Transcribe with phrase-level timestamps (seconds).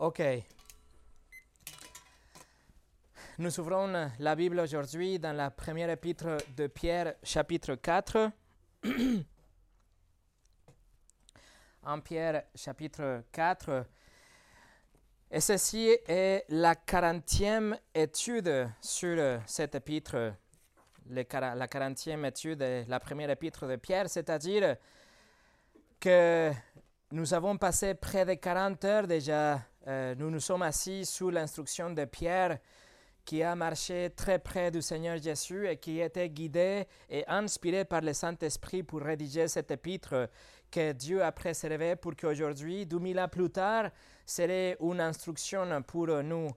[0.00, 0.22] Ok.
[3.38, 8.30] Nous ouvrons la Bible aujourd'hui dans la première épître de Pierre, chapitre 4.
[11.82, 13.86] en Pierre, chapitre 4.
[15.32, 20.32] Et ceci est la quarantième étude sur cette épître,
[21.06, 24.76] la quarantième étude de la première épître de Pierre, c'est-à-dire
[25.98, 26.52] que
[27.10, 29.60] nous avons passé près de 40 heures déjà.
[29.88, 32.58] Euh, nous nous sommes assis sous l'instruction de Pierre,
[33.24, 38.02] qui a marché très près du Seigneur Jésus et qui était guidé et inspiré par
[38.02, 40.28] le Saint-Esprit pour rédiger cette épître
[40.70, 43.90] que Dieu a préservée pour qu'aujourd'hui, 2000 ans plus tard,
[44.26, 46.50] serait une instruction pour nous.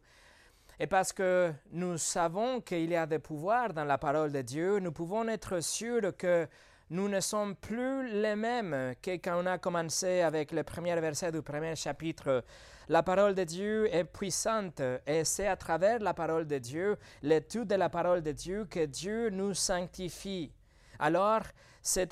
[0.77, 4.79] Et parce que nous savons qu'il y a des pouvoirs dans la parole de Dieu,
[4.79, 6.47] nous pouvons être sûrs que
[6.91, 11.31] nous ne sommes plus les mêmes que quand on a commencé avec le premier verset
[11.31, 12.43] du premier chapitre.
[12.89, 17.67] La parole de Dieu est puissante et c'est à travers la parole de Dieu, l'étude
[17.67, 20.51] de la parole de Dieu, que Dieu nous sanctifie.
[20.99, 21.43] Alors,
[21.81, 22.09] c'est,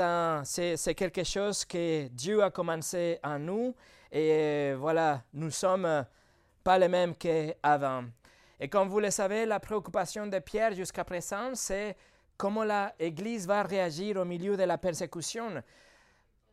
[0.96, 3.76] quelque chose que Dieu a commencé en nous
[4.10, 6.06] et voilà, nous sommes
[6.64, 8.06] pas les mêmes qu'avant.
[8.58, 11.98] Et comme vous le savez, la préoccupation de Pierre jusqu'à présent, c'est
[12.40, 15.62] comment l'Église va réagir au milieu de la persécution?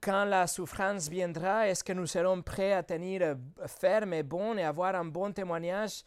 [0.01, 4.65] Quand la souffrance viendra, est-ce que nous serons prêts à tenir ferme et bon et
[4.65, 6.03] avoir un bon témoignage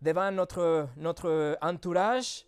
[0.00, 2.44] devant notre, notre entourage?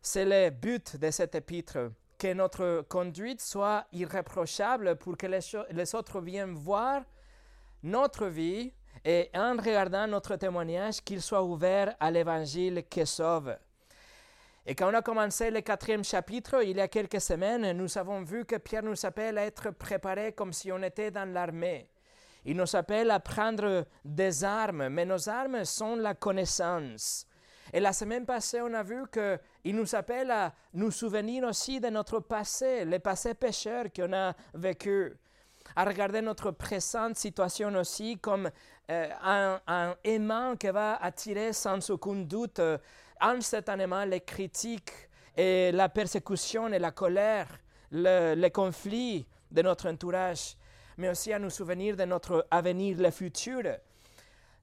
[0.00, 5.94] C'est le but de cet épître, que notre conduite soit irréprochable pour que les, les
[5.94, 7.02] autres viennent voir
[7.82, 8.72] notre vie
[9.04, 13.54] et en regardant notre témoignage, qu'ils soient ouverts à l'évangile qui sauve.
[14.70, 18.20] Et quand on a commencé le quatrième chapitre, il y a quelques semaines, nous avons
[18.20, 21.88] vu que Pierre nous appelle à être préparés comme si on était dans l'armée.
[22.44, 27.26] Il nous appelle à prendre des armes, mais nos armes sont la connaissance.
[27.72, 31.88] Et la semaine passée, on a vu qu'il nous appelle à nous souvenir aussi de
[31.88, 35.16] notre passé, le passé pécheur qu'on a vécu,
[35.76, 38.50] à regarder notre présente situation aussi comme
[38.90, 39.08] euh,
[39.66, 42.76] un, aimant qui va attirer sans aucun doute euh,
[43.20, 44.92] instantanément les critiques
[45.36, 47.48] et la persécution et la colère,
[47.90, 50.56] le, les conflits de notre entourage,
[50.96, 53.62] mais aussi à nous souvenir de notre avenir, le futur,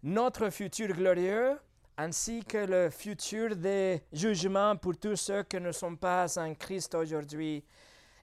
[0.03, 1.57] notre futur glorieux,
[1.97, 6.93] ainsi que le futur des jugements pour tous ceux qui ne sont pas en Christ
[6.93, 7.63] aujourd'hui.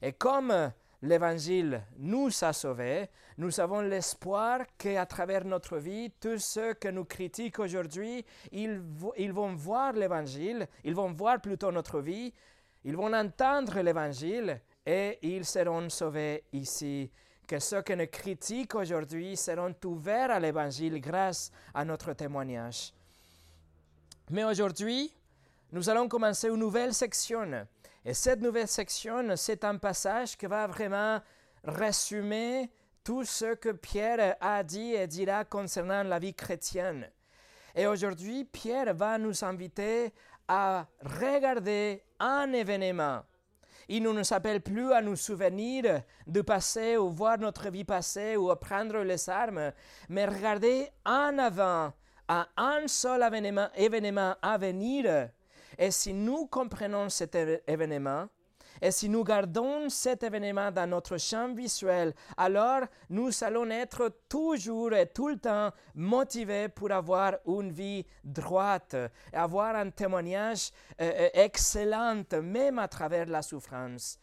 [0.01, 0.73] Et comme
[1.03, 7.05] l'Évangile nous a sauvés, nous avons l'espoir qu'à travers notre vie, tous ceux que nous
[7.05, 8.81] critiquent aujourd'hui, ils,
[9.33, 12.33] vont voir l'Évangile, ils vont voir plutôt notre vie,
[12.85, 17.11] ils vont entendre l'Évangile et ils seront sauvés ici.
[17.47, 22.93] Que ceux qui nous critiquent aujourd'hui seront ouverts à l'Évangile grâce à notre témoignage.
[24.31, 25.13] Mais aujourd'hui,
[25.73, 27.67] nous allons commencer une nouvelle section
[28.05, 31.21] et cette nouvelle section, c'est un passage qui va vraiment
[31.63, 32.69] résumer
[33.05, 37.09] tout ce que Pierre a dit et dira concernant la vie chrétienne.
[37.75, 40.13] Et aujourd'hui, Pierre va nous inviter
[40.49, 43.23] à regarder un événement.
[43.89, 48.37] Il ne nous appelle plus à nous souvenir du passé ou voir notre vie passée
[48.37, 49.73] ou à prendre les armes,
[50.09, 51.93] mais regarder en avant
[52.29, 55.31] à un seul événement, événement à venir
[55.79, 58.29] et si nous comprenons cet événement,
[58.81, 64.93] et si nous gardons cet événement dans notre champ visuel, alors nous allons être toujours
[64.93, 68.97] et tout le temps motivés pour avoir une vie droite,
[69.33, 74.19] avoir un témoignage euh, euh, excellent, même à travers la souffrance.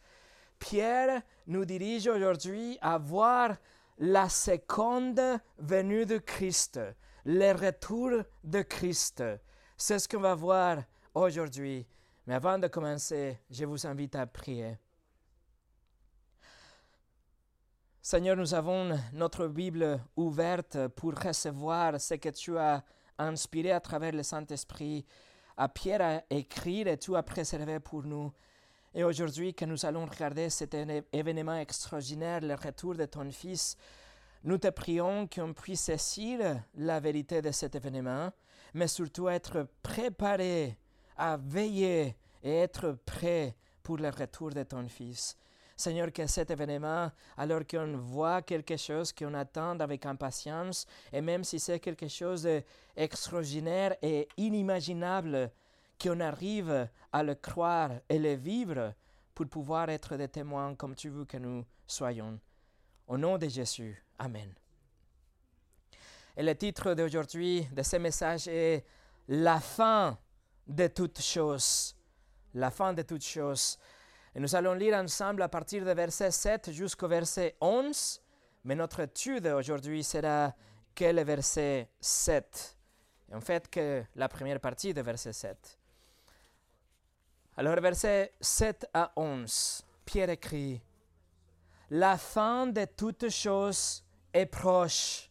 [0.58, 3.56] Pierre nous dirige aujourd'hui à voir
[3.96, 5.20] la seconde
[5.58, 6.80] venue de Christ,
[7.24, 8.10] le retour
[8.44, 9.22] de Christ.
[9.76, 10.82] C'est ce qu'on va voir
[11.14, 11.86] aujourd'hui.
[12.26, 14.78] Mais avant de commencer, je vous invite à prier.
[18.02, 22.82] Seigneur, nous avons notre Bible ouverte pour recevoir ce que tu as
[23.18, 25.04] inspiré à travers le Saint-Esprit
[25.56, 28.32] à Pierre à écrire et tu as préservé pour nous.
[28.94, 30.74] Et aujourd'hui que nous allons regarder cet
[31.12, 33.76] événement extraordinaire, le retour de ton Fils,
[34.42, 38.32] nous te prions qu'on puisse saisir la vérité de cet événement,
[38.72, 40.78] mais surtout être préparé
[41.20, 45.36] à veiller et être prêt pour le retour de ton Fils.
[45.76, 51.44] Seigneur, que cet événement, alors qu'on voit quelque chose qu'on attend avec impatience, et même
[51.44, 52.42] si c'est quelque chose
[52.96, 55.50] d'extraordinaire et inimaginable,
[56.02, 58.94] qu'on arrive à le croire et le vivre
[59.34, 62.38] pour pouvoir être des témoins comme tu veux que nous soyons.
[63.06, 64.02] Au nom de Jésus.
[64.18, 64.52] Amen.
[66.36, 68.84] Et le titre d'aujourd'hui de ce message est
[69.28, 70.18] La fin
[70.66, 71.96] de toutes choses.
[72.54, 73.78] La fin de toutes choses.
[74.34, 78.20] Et nous allons lire ensemble à partir de verset 7 jusqu'au verset 11.
[78.64, 80.54] Mais notre étude aujourd'hui sera
[80.94, 82.76] que le verset 7.
[83.30, 85.78] Et en fait, que la première partie de verset 7.
[87.56, 90.80] Alors, verset 7 à 11, Pierre écrit
[91.90, 95.29] La fin de toutes choses est proche.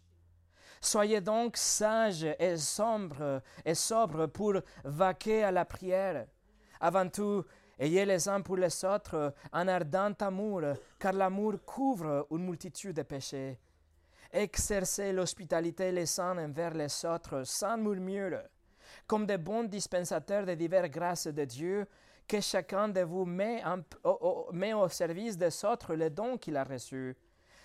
[0.81, 4.53] Soyez donc sages et sombres et sobres pour
[4.83, 6.25] vaquer à la prière.
[6.79, 7.43] Avant tout,
[7.77, 10.61] ayez les uns pour les autres un ardent amour,
[10.97, 13.59] car l'amour couvre une multitude de péchés.
[14.31, 18.41] Exercez l'hospitalité les uns envers les autres sans murmure,
[19.07, 21.87] comme de bons dispensateurs de diverses grâces de Dieu,
[22.27, 23.63] que chacun de vous met,
[24.03, 27.17] au, service des autres le don qu'il a reçu.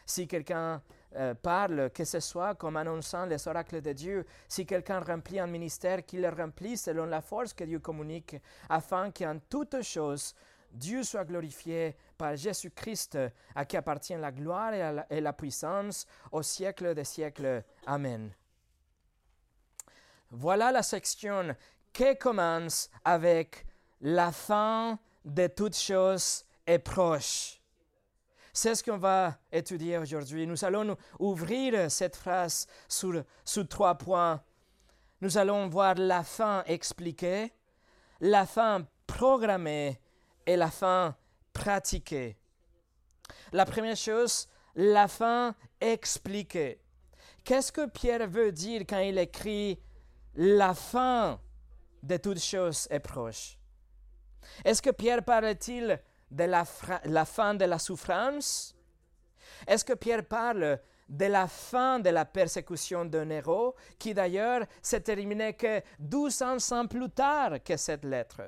[0.07, 0.83] Si quelqu'un
[1.17, 5.47] euh, parle, que ce soit comme annonçant les oracles de Dieu, si quelqu'un remplit un
[5.47, 8.37] ministère, qu'il le remplisse selon la force que Dieu communique,
[8.69, 10.35] afin qu'en toutes choses,
[10.71, 13.19] Dieu soit glorifié par Jésus-Christ,
[13.55, 17.63] à qui appartient la gloire et la, et la puissance au siècle des siècles.
[17.87, 18.33] Amen.
[20.31, 21.55] Voilà la section
[21.93, 23.65] qui commence avec
[24.01, 27.61] la fin de toutes choses est proche.
[28.57, 30.47] C'est ce qu'on va étudier aujourd'hui.
[30.47, 34.41] Nous allons ouvrir cette phrase sur, sur trois points.
[35.21, 37.53] Nous allons voir la fin expliquée,
[38.21, 40.01] la fin programmée
[40.47, 41.17] et la fin
[41.53, 42.37] pratiquée.
[43.51, 44.47] La première chose,
[44.77, 46.81] la fin expliquée.
[47.43, 49.81] Qu'est-ce que Pierre veut dire quand il écrit
[50.37, 51.41] la fin
[52.05, 53.59] de toutes choses est proche?
[54.65, 56.01] Est-ce que Pierre parle-t-il
[56.35, 56.65] de la,
[57.25, 58.75] fin de la souffrance?
[59.67, 65.01] Est-ce que Pierre parle de la fin de la persécution de Néro, qui d'ailleurs s'est
[65.01, 68.43] terminée que 1200 ans plus tard que cette lettre?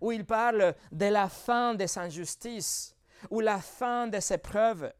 [0.00, 2.94] Ou il parle de la fin des injustices,
[3.30, 4.92] ou la fin des épreuves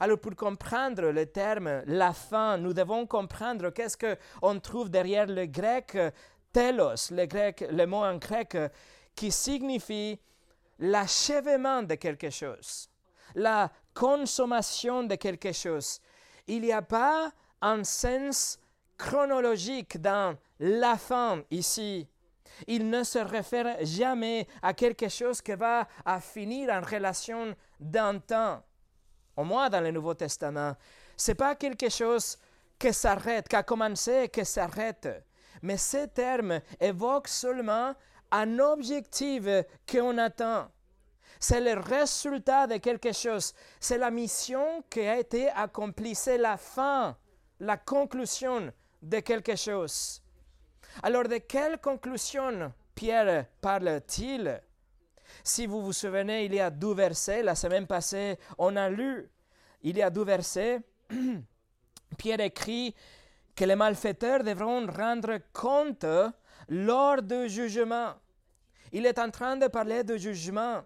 [0.00, 5.46] alors pour comprendre le terme la fin, nous devons comprendre qu'est-ce qu'on trouve derrière le
[5.46, 5.96] grec
[6.52, 8.56] telos, le, grec, le mot en grec
[9.14, 10.20] qui signifie
[10.78, 12.88] l'achèvement de quelque chose,
[13.34, 16.00] la consommation de quelque chose.
[16.46, 18.58] Il n'y a pas un sens
[18.96, 22.06] chronologique dans la fin ici.
[22.66, 28.18] Il ne se réfère jamais à quelque chose qui va à finir en relation d'un
[28.18, 28.62] temps.
[29.36, 30.74] Au moins dans le Nouveau Testament,
[31.16, 32.36] c'est pas quelque chose
[32.78, 35.08] qui s'arrête, qui a commencé et qui s'arrête.
[35.62, 37.94] Mais ce terme évoque seulement
[38.30, 39.44] un objectif
[39.90, 40.68] qu'on attend.
[41.40, 43.54] C'est le résultat de quelque chose.
[43.78, 46.14] C'est la mission qui a été accomplie.
[46.14, 47.16] C'est la fin,
[47.60, 50.20] la conclusion de quelque chose.
[51.02, 54.60] Alors de quelle conclusion Pierre parle-t-il?
[55.44, 57.42] Si vous vous souvenez, il y a deux versets.
[57.42, 59.28] La semaine passée, on a lu,
[59.82, 60.80] il y a deux versets.
[62.18, 62.94] Pierre écrit
[63.54, 66.06] que les malfaiteurs devront rendre compte
[66.68, 68.14] lors du jugement.
[68.92, 70.82] Il est en train de parler de jugement.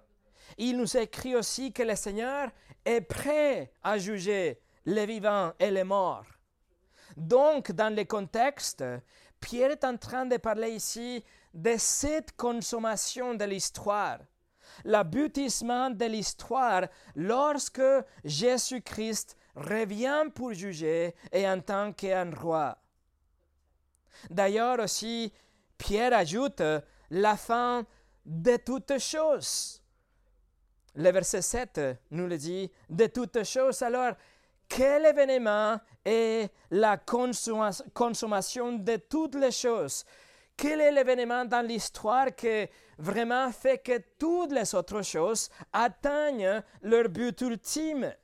[0.59, 2.51] Il nous écrit aussi que le Seigneur
[2.85, 6.27] est prêt à juger les vivants et les morts.
[7.17, 8.85] Donc, dans le contexte,
[9.41, 14.19] Pierre est en train de parler ici de cette consommation de l'histoire,
[14.85, 17.83] l'aboutissement de l'histoire lorsque
[18.25, 22.79] Jésus-Christ revient pour juger et en tant qu'un roi.
[24.31, 25.33] D'ailleurs aussi,
[25.83, 26.63] Pierre ajoute
[27.11, 27.85] la fin
[28.25, 29.83] de toutes choses.
[30.95, 31.81] Le verset 7
[32.13, 33.83] nous le dit, de toutes choses.
[33.83, 34.13] Alors,
[34.69, 40.05] quel événement est la consommation de toutes les choses?
[40.57, 47.09] Quel est l'événement dans l'histoire qui vraiment fait que toutes les autres choses atteignent leur
[47.09, 48.15] but ultime?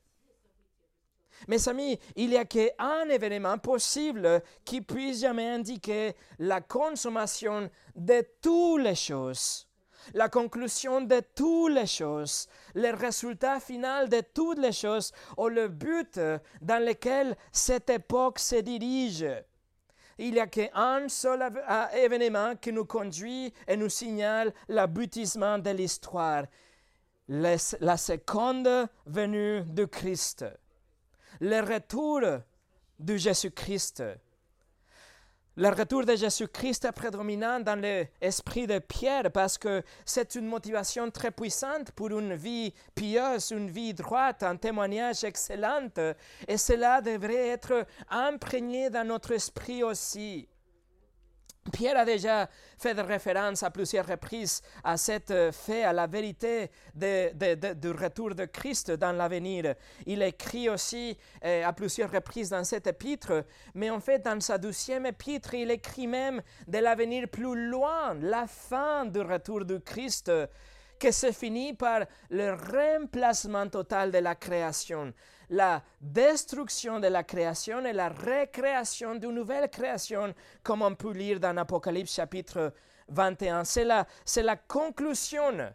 [1.47, 8.27] Mes amis, il n'y a qu'un événement possible qui puisse jamais indiquer la consommation de
[8.43, 9.69] toutes les choses,
[10.15, 15.69] la conclusion de toutes les choses, le résultat final de toutes les choses ou le
[15.69, 16.19] but
[16.61, 19.27] dans lequel cette époque se dirige.
[20.19, 21.49] Il n'y a qu'un seul
[21.95, 26.45] événement qui nous conduit et nous signale l'aboutissement de l'histoire,
[27.29, 30.45] la seconde venue de Christ
[31.41, 32.21] le retour
[32.99, 34.03] de Jésus-Christ.
[35.57, 41.11] Le retour de Jésus-Christ est prédominant dans l'esprit de Pierre parce que c'est une motivation
[41.11, 45.89] très puissante pour une vie pieuse, une vie droite, un témoignage excellent.
[46.47, 50.49] Et cela devrait être imprégné dans notre esprit aussi.
[51.71, 52.49] Pierre a déjà
[52.79, 58.35] fait de référence à plusieurs reprises à cette euh, fait, à la vérité du retour
[58.35, 59.75] de Christ dans l'avenir.
[60.07, 63.45] Il écrit aussi euh, à plusieurs reprises dans cet épître,
[63.75, 68.47] mais en fait dans sa douzième épître, il écrit même de l'avenir plus loin, la
[68.47, 70.31] fin du retour de Christ
[70.99, 75.13] que se finit par le remplacement total de la création
[75.51, 81.41] la destruction de la création et la récréation d'une nouvelle création, comme on peut lire
[81.41, 82.73] dans Apocalypse chapitre
[83.09, 83.65] 21.
[83.65, 85.73] C'est la, c'est la conclusion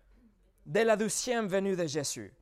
[0.66, 2.34] de la douzième venue de Jésus.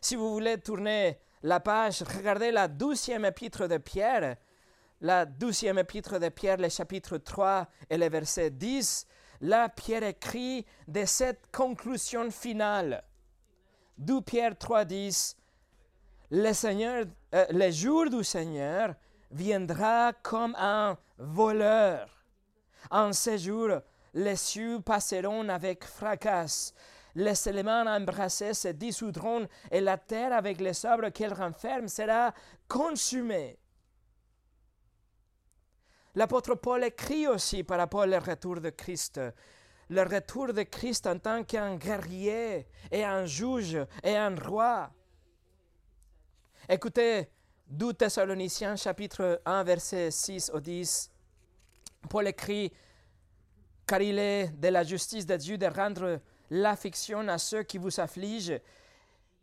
[0.00, 4.36] Si vous voulez tourner la page, regardez la douzième épître de Pierre,
[5.00, 9.06] la douzième épître de Pierre, le chapitre 3 et le verset 10.
[9.42, 13.04] Là, Pierre écrit de cette conclusion finale.
[13.96, 15.37] D'où Pierre 3, 10,
[16.30, 17.04] le, Seigneur,
[17.34, 18.94] euh, le jour du Seigneur
[19.30, 22.08] viendra comme un voleur.
[22.90, 23.70] En ce jour,
[24.14, 26.72] les cieux passeront avec fracas,
[27.14, 32.32] les éléments embrassés se dissoudront et la terre avec les sabres qu'elle renferme sera
[32.68, 33.58] consumée.
[36.14, 39.20] L'apôtre Paul écrit aussi par rapport au retour de Christ.
[39.90, 44.90] Le retour de Christ en tant qu'un guerrier et un juge et un roi.
[46.70, 47.30] Écoutez
[47.70, 51.10] 2 Thessaloniciens chapitre 1 verset 6 au 10.
[52.10, 52.70] Paul écrit,
[53.86, 56.20] car il est de la justice de Dieu de rendre
[56.50, 58.60] l'affliction à ceux qui vous affligent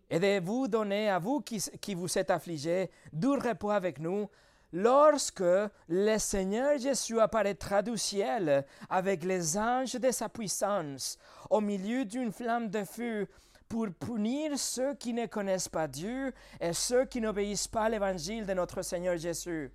[0.07, 4.29] et de vous donner à vous qui, qui vous êtes affligés du repos avec nous
[4.71, 5.41] lorsque
[5.89, 11.17] le Seigneur Jésus apparaîtra du ciel avec les anges de sa puissance
[11.49, 13.27] au milieu d'une flamme de feu
[13.67, 18.45] pour punir ceux qui ne connaissent pas Dieu et ceux qui n'obéissent pas à l'évangile
[18.45, 19.71] de notre Seigneur Jésus.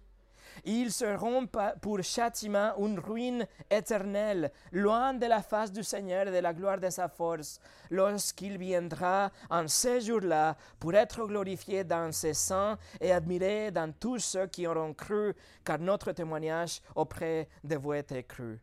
[0.65, 1.47] Ils seront
[1.81, 6.79] pour châtiment une ruine éternelle, loin de la face du Seigneur et de la gloire
[6.79, 13.13] de sa force, lorsqu'il viendra en ces jours-là pour être glorifié dans ses saints et
[13.13, 18.61] admiré dans tous ceux qui auront cru, car notre témoignage auprès de vous était cru.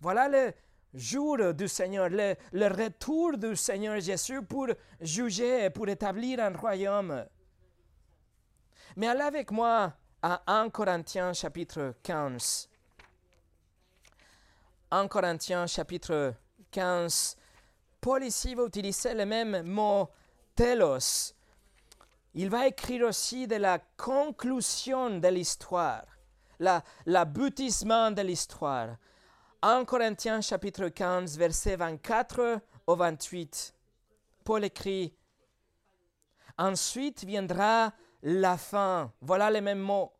[0.00, 0.52] Voilà le,
[0.96, 4.68] jour du Seigneur, le, retour du Seigneur Jésus pour
[5.00, 7.24] juger, pour établir un royaume.
[8.96, 12.68] Mais allez avec moi à 1 Corinthiens chapitre 15.
[14.90, 16.34] 1 Corinthiens chapitre
[16.70, 17.36] 15.
[18.00, 20.08] Paul ici va utiliser le même mot
[20.54, 21.34] telos.
[22.34, 26.04] Il va écrire aussi de la conclusion de l'histoire,
[26.58, 28.96] l'aboutissement de l'histoire.
[29.68, 33.74] 1 Corinthiens chapitre 15, versets 24 au 28,
[34.44, 35.12] Paul écrit,
[36.56, 37.92] Ensuite viendra
[38.22, 39.12] la fin.
[39.20, 40.12] Voilà les mêmes mots.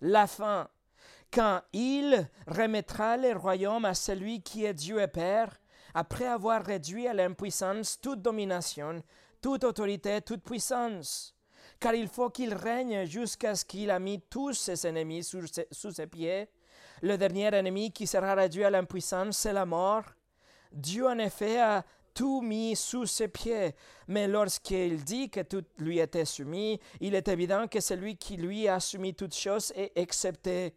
[0.00, 0.70] La fin.
[1.30, 5.60] Quand il remettra le royaume à celui qui est Dieu et Père,
[5.92, 9.02] après avoir réduit à l'impuissance toute domination,
[9.42, 11.34] toute autorité, toute puissance.
[11.78, 16.06] Car il faut qu'il règne jusqu'à ce qu'il a mis tous ses ennemis sous ses
[16.06, 16.48] pieds.
[17.02, 20.04] Le dernier ennemi qui sera réduit à l'impuissance, c'est la mort.
[20.72, 21.84] Dieu, en effet, a
[22.16, 23.74] tout mis sous ses pieds.
[24.08, 28.66] Mais lorsqu'il dit que tout lui était soumis, il est évident que celui qui lui
[28.66, 30.74] a soumis toutes choses est accepté.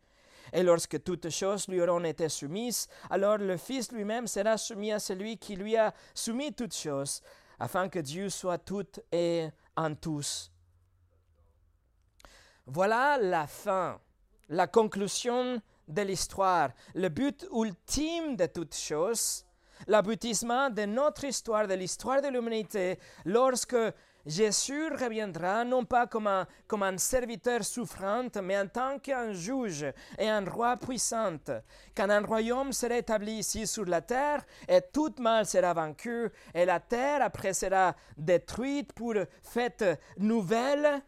[0.51, 4.99] Et lorsque toutes choses lui auront été soumises, alors le Fils lui-même sera soumis à
[4.99, 7.21] celui qui lui a soumis toutes choses,
[7.59, 9.47] afin que Dieu soit tout et
[9.77, 10.51] en tous.
[12.65, 13.99] Voilà la fin,
[14.49, 19.43] la conclusion de l'histoire, le but ultime de toute chose,
[19.87, 23.75] l'aboutissement de notre histoire, de l'histoire de l'humanité, lorsque
[24.25, 29.85] Jésus reviendra non pas comme un, comme un serviteur souffrant, mais en tant qu'un juge
[30.17, 31.37] et un roi puissant,
[31.95, 36.65] quand un royaume sera établi ici sur la terre et tout mal sera vaincu et
[36.65, 39.85] la terre après sera détruite pour fête
[40.17, 41.01] nouvelle,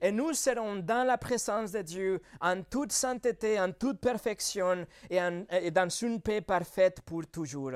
[0.00, 5.70] et nous serons dans la présence de Dieu en toute sainteté, en toute perfection et,
[5.70, 7.72] dans une paix parfaite pour toujours.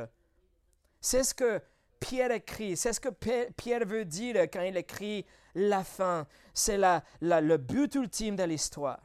[1.01, 1.61] C'est ce que
[1.99, 3.11] Pierre écrit, c'est ce que
[3.57, 5.25] Pierre veut dire quand il écrit
[5.55, 6.27] la fin.
[6.55, 6.79] C'est
[7.21, 9.01] le but ultime de l'histoire.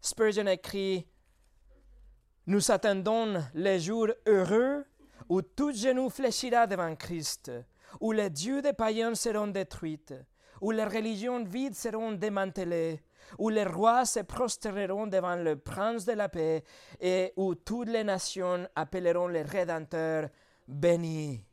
[0.00, 1.06] Spurgeon écrit
[2.46, 4.84] Nous attendons les jours heureux
[5.28, 7.50] où tout genou fléchira devant Christ,
[8.00, 10.04] où les dieux des païens seront détruits
[10.60, 13.02] où les religions vides seront démantelées,
[13.38, 16.64] où les rois se prosterneront devant le prince de la paix
[17.00, 20.28] et où toutes les nations appelleront le Rédempteur
[20.66, 21.44] béni.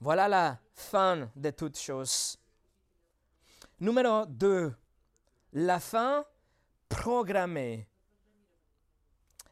[0.00, 2.38] Voilà la fin de toutes choses.
[3.80, 4.74] Numéro 2.
[5.52, 6.24] La fin
[6.88, 7.86] programmée.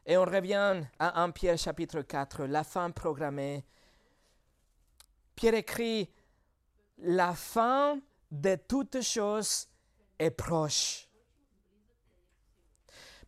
[0.05, 3.63] Et on revient à 1 Pierre chapitre 4, la fin programmée.
[5.35, 6.09] Pierre écrit,
[7.01, 7.99] la fin
[8.31, 9.67] de toutes choses
[10.17, 11.07] est proche.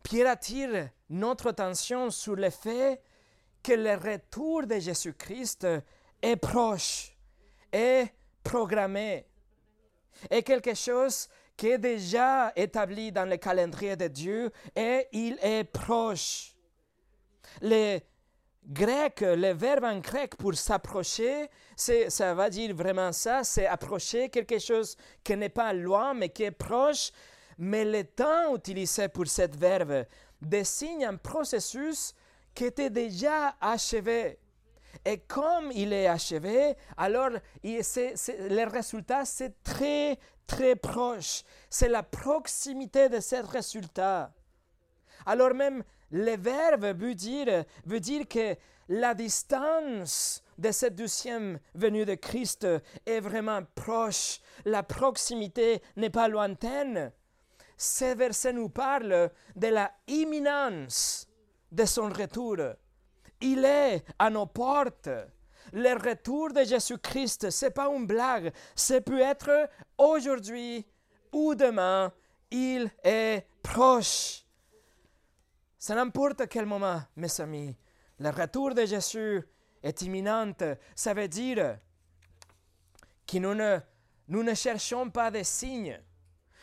[0.02, 3.00] Pierre attire notre attention sur le fait
[3.62, 5.66] que le retour de Jésus-Christ
[6.20, 7.16] est proche,
[7.72, 8.12] est
[8.42, 9.26] programmé,
[10.28, 15.64] est quelque chose qui est déjà établi dans le calendrier de Dieu et il est
[15.64, 16.56] proche.
[17.60, 18.00] Le
[18.64, 24.58] grec, le verbe en grec pour s'approcher, ça va dire vraiment ça, c'est approcher quelque
[24.58, 27.10] chose qui n'est pas loin mais qui est proche,
[27.58, 30.04] mais le temps utilisé pour ce verbe
[30.40, 32.14] désigne un processus
[32.54, 34.38] qui était déjà achevé.
[35.04, 37.30] Et comme il est achevé, alors
[37.62, 41.42] le résultat, c'est très, très proche.
[41.70, 44.32] C'est la proximité de ce résultat.
[45.24, 48.56] Alors même, le verbe veut dire, veut dire que
[48.88, 52.66] la distance de cette deuxième venue de Christ
[53.06, 54.40] est vraiment proche.
[54.66, 57.12] La proximité n'est pas lointaine.
[57.78, 61.26] Ce verset nous parle de la imminence
[61.70, 62.58] de son retour.
[63.40, 65.08] Il est à nos portes.
[65.72, 68.52] Le retour de Jésus-Christ, ce n'est pas une blague.
[68.76, 70.86] Ce peut être aujourd'hui
[71.32, 72.12] ou demain.
[72.50, 74.44] Il est proche.
[75.84, 77.74] C'est n'importe quel moment, mes amis.
[78.20, 79.42] Le retour de Jésus
[79.82, 80.52] est imminent.
[80.94, 81.76] Ça veut dire
[83.26, 83.80] que nous ne,
[84.28, 86.00] nous ne cherchons pas des signes.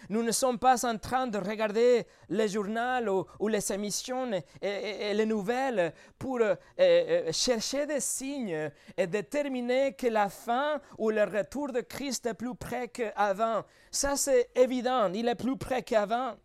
[0.07, 5.25] Nous ne sommes pas en train de regarder les journaux ou, les émissions et, les
[5.25, 11.73] nouvelles pour euh, euh, chercher des signes et déterminer que la fin ou le retour
[11.73, 13.65] de Christ est plus près qu'avant.
[13.91, 16.37] Ça, c'est évident, il est plus près qu'avant.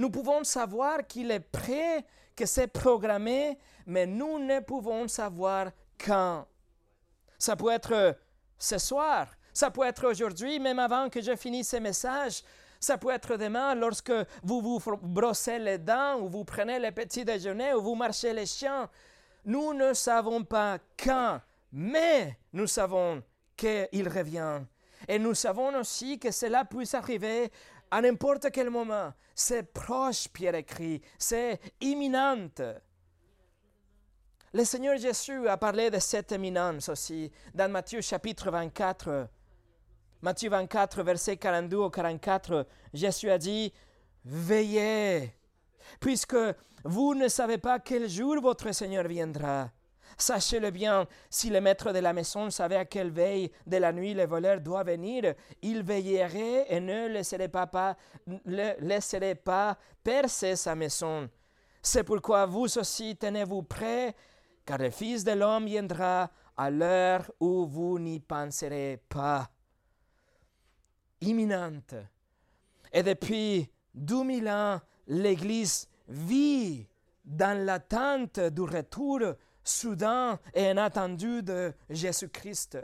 [0.00, 6.46] Nous pouvons savoir qu'il est prêt, que c'est programmé, mais nous ne pouvons savoir quand.
[7.38, 8.16] Ça peut être
[8.56, 12.42] ce soir, ça peut être aujourd'hui, même avant que je finisse ce message.
[12.80, 17.26] Ça peut être demain lorsque vous vous brossez les dents ou vous prenez le petit
[17.26, 18.88] déjeuner ou vous marchez les chiens.
[19.44, 23.22] Nous ne savons pas quand, mais nous savons
[23.54, 24.62] qu'il revient.
[25.08, 27.50] Et nous savons aussi que cela puisse arriver
[27.90, 29.12] à n'importe quel moment.
[29.34, 32.48] C'est proche, Pierre écrit, c'est imminent.
[34.52, 39.28] Le Seigneur Jésus a parlé de cette éminence aussi dans Matthieu chapitre 24.
[40.22, 43.72] Matthieu 24, verset 42 au 44, Jésus a dit,
[44.24, 45.34] Veillez,
[45.98, 46.36] puisque
[46.84, 49.70] vous ne savez pas quel jour votre Seigneur viendra.
[50.20, 54.12] Sachez-le bien, si le maître de la maison savait à quelle veille de la nuit
[54.12, 57.96] le voleur doit venir, il veillerait et ne laisserait pas, pas,
[58.44, 61.30] laisserait pas percer sa maison.
[61.80, 64.14] C'est pourquoi vous aussi tenez-vous prêts,
[64.66, 69.48] car le Fils de l'homme viendra à l'heure où vous n'y penserez pas
[71.22, 71.94] imminente.
[72.92, 76.86] Et depuis 2000 ans, l'Église vit
[77.24, 79.20] dans l'attente du retour
[79.64, 82.78] soudain et inattendu de Jésus-Christ.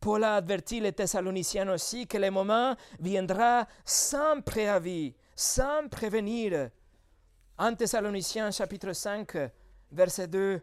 [0.00, 6.70] Paul a averti les Thessaloniciens aussi que le moment viendra sans préavis, sans prévenir.
[7.58, 9.36] En Thessaloniciens chapitre 5,
[9.92, 10.62] verset 2,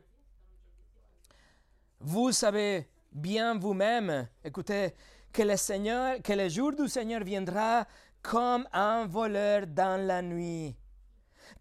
[2.00, 4.96] Vous savez bien vous-même, écoutez,
[5.32, 7.86] que le Seigneur, que le jour du Seigneur viendra
[8.24, 10.76] comme un voleur dans la nuit.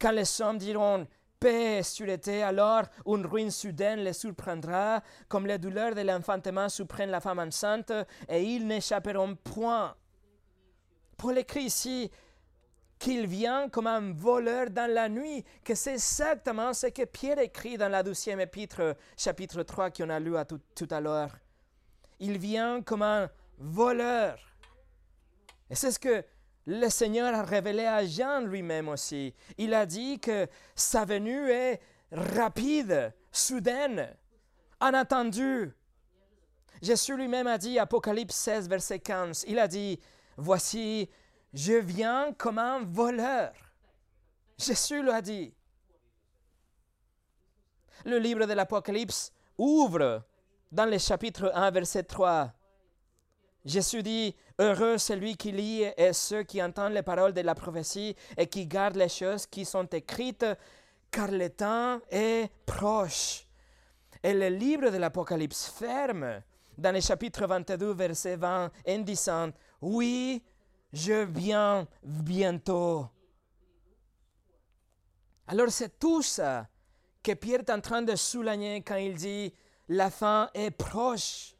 [0.00, 1.06] Quand les hommes diront
[1.38, 7.11] paix et sûreté, alors une ruine soudaine les surprendra, comme les douleurs de l'enfantement surprennent
[7.11, 7.92] la femme enceinte,
[8.29, 9.94] et ils n'échapperont point.
[11.16, 12.11] Paul écrit ici
[12.99, 17.77] qu'il vient comme un voleur dans la nuit, que c'est exactement ce que Pierre écrit
[17.77, 21.37] dans la douzième épître, chapitre 3, qu'on a lu à tout à l'heure.
[22.20, 24.38] Il vient comme un voleur.
[25.68, 26.25] Et c'est ce que
[26.66, 29.35] le Seigneur a révélé à Jean lui-même aussi.
[29.57, 34.14] Il a dit que sa venue est rapide, soudaine,
[34.81, 35.72] inattendue.
[36.83, 39.98] Jésus lui-même a dit, Apocalypse 16, verset 15, il a dit,
[40.37, 41.09] Voici,
[41.55, 43.52] je viens comme un voleur.
[44.59, 45.55] Jésus l'a dit.
[48.05, 50.22] Le livre de l'Apocalypse ouvre
[50.70, 52.52] dans le chapitre 1, verset 3.
[53.66, 58.14] Jésus dit, Heureux celui qui lit et ceux qui entendent les paroles de la prophétie
[58.38, 60.46] et qui gardent les choses qui sont écrites,
[61.11, 63.44] car le temps est proche.
[64.22, 66.42] Et le livre de l'Apocalypse ferme
[66.79, 69.50] dans le chapitre 22, verset 20, en disant,
[69.81, 70.42] Oui,
[70.92, 73.09] je viens bientôt.
[75.48, 76.68] Alors c'est tout ça
[77.20, 79.52] que Pierre est en train de souligner quand il dit,
[79.88, 81.55] La fin est proche.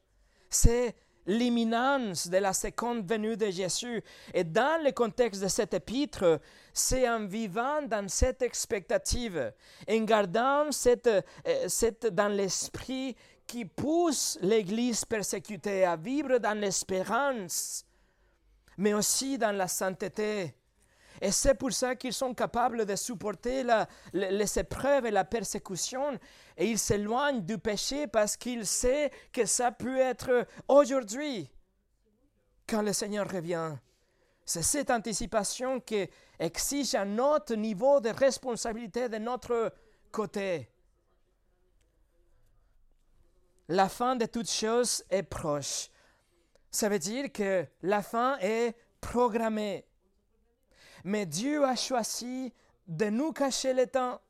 [0.49, 0.95] C'est
[1.27, 4.03] l'imminence de la seconde venue de Jésus.
[4.33, 6.41] Et dans le contexte de cet épître,
[6.73, 9.53] c'est en vivant dans cette expectative,
[9.89, 11.23] en gardant cette, euh,
[11.69, 17.85] cette dans l'esprit qui pousse l'Église persécutée à vivre dans l'espérance,
[18.77, 20.56] mais aussi dans la sainteté.
[21.21, 23.65] Et c'est pour ça qu'ils sont capables de supporter
[24.13, 26.19] les épreuves et la persécution.
[26.57, 31.51] Et ils s'éloignent du péché parce qu'ils savent que ça peut être aujourd'hui,
[32.67, 33.77] quand le Seigneur revient.
[34.45, 39.73] C'est cette anticipation qui exige un autre niveau de responsabilité de notre
[40.13, 40.71] côté.
[43.69, 45.91] La fin de toutes choses est proche.
[46.71, 49.85] Ça veut dire que la fin est programmée.
[51.07, 52.53] Mais Dieu a choisi
[52.89, 54.21] de nous cacher le temps.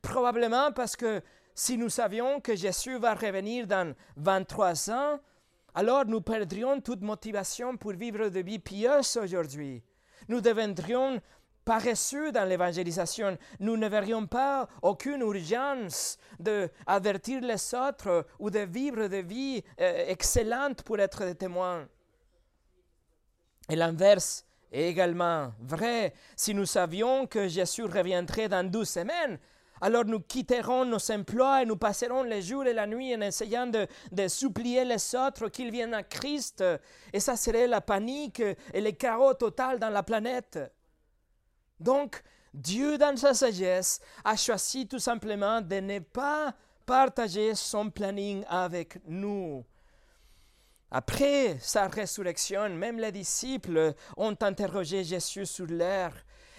[0.00, 1.20] Probablement parce que
[1.54, 5.20] si nous savions que Jésus va revenir dans 23 ans,
[5.74, 9.82] alors nous perdrions toute motivation pour vivre de vie pieuse aujourd'hui.
[10.28, 11.20] Nous deviendrions
[11.66, 13.36] paresseux dans l'évangélisation.
[13.60, 20.06] Nous ne verrions pas aucune urgence d'avertir les autres ou de vivre de vie euh,
[20.08, 21.86] excellente pour être des témoins.
[23.68, 26.14] Et l'inverse également vrai.
[26.36, 29.38] Si nous savions que Jésus reviendrait dans douze semaines,
[29.80, 33.66] alors nous quitterons nos emplois et nous passerons les jours et la nuit en essayant
[33.66, 36.64] de, de supplier les autres qu'ils viennent à Christ.
[37.12, 38.40] Et ça serait la panique
[38.72, 40.58] et le chaos total dans la planète.
[41.78, 46.54] Donc, Dieu, dans sa sagesse, a choisi tout simplement de ne pas
[46.86, 49.64] partager son planning avec nous.
[50.96, 56.12] Après sa résurrection, même les disciples ont interrogé Jésus sur l'air.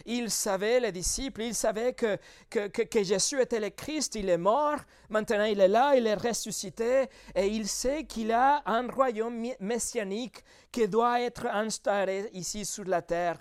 [0.06, 2.18] Ils savaient, les disciples, ils savaient que,
[2.50, 6.16] que, que, Jésus était le Christ, il est mort, maintenant il est là, il est
[6.16, 12.84] ressuscité, et il sait qu'il a un royaume messianique qui doit être instauré ici sur
[12.84, 13.40] la terre,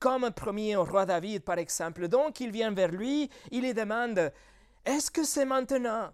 [0.00, 2.08] comme promis au roi David, par exemple.
[2.08, 4.32] Donc il vient vers lui, il lui demande,
[4.84, 6.10] est-ce que c'est maintenant?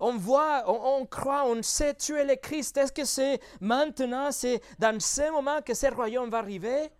[0.00, 2.76] On voit, on, croit, on sait tu es le Christ.
[2.76, 6.90] Est-ce que c'est maintenant, c'est dans ce moment que ce royaume va arriver?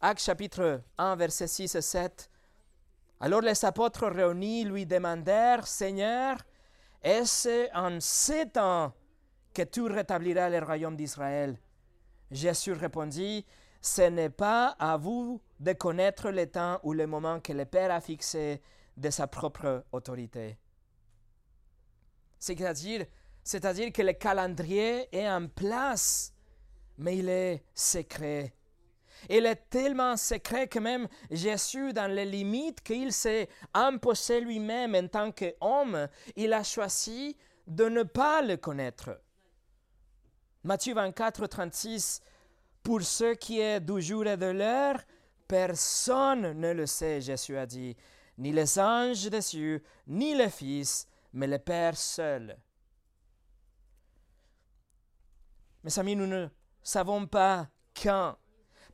[0.00, 2.30] Acte chapitre 1, versets 6 et 7.
[3.20, 6.36] Alors les apôtres réunis lui demandèrent, Seigneur,
[7.02, 8.92] est-ce en ce temps
[9.54, 11.58] que tu rétabliras le royaume d'Israël?
[12.30, 13.46] Jésus répondit,
[13.80, 17.90] Ce n'est pas à vous de connaître le temps ou le moment que le Père
[17.90, 18.60] a fixé
[18.96, 20.58] de sa propre autorité.
[22.38, 23.06] C'est-à-dire,
[23.42, 26.32] c'est-à-dire que le calendrier est en place,
[26.98, 28.54] mais il est secret.
[29.28, 35.08] Il est tellement secret que même Jésus, dans les limites qu'il s'est imposé lui-même en
[35.08, 39.20] tant qu'homme, il a choisi de ne pas le connaître.
[40.62, 42.22] Matthieu 24, 36,
[42.82, 45.00] Pour ce qui est du jour et de l'heure,
[45.48, 47.96] personne ne le sait, Jésus a dit,
[48.38, 52.56] ni les anges des cieux, ni le Fils, mais le Père seul.
[55.82, 56.48] Mes amis, nous ne
[56.82, 57.68] savons pas
[58.00, 58.36] quand.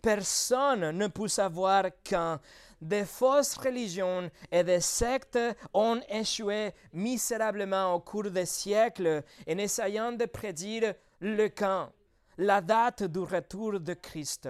[0.02, 2.38] Personne ne peut savoir quand.
[2.80, 5.38] Des fausses religions et des sectes
[5.74, 11.92] ont échoué misérablement au cours des siècles en essayant de prédire le quand,
[12.38, 14.48] la date du retour de Christ.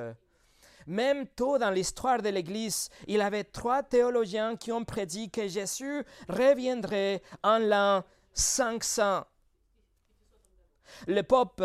[0.86, 5.48] Même tôt dans l'histoire de l'Église, il y avait trois théologiens qui ont prédit que
[5.48, 9.24] Jésus reviendrait en l'an 500.
[11.06, 11.62] Le pape,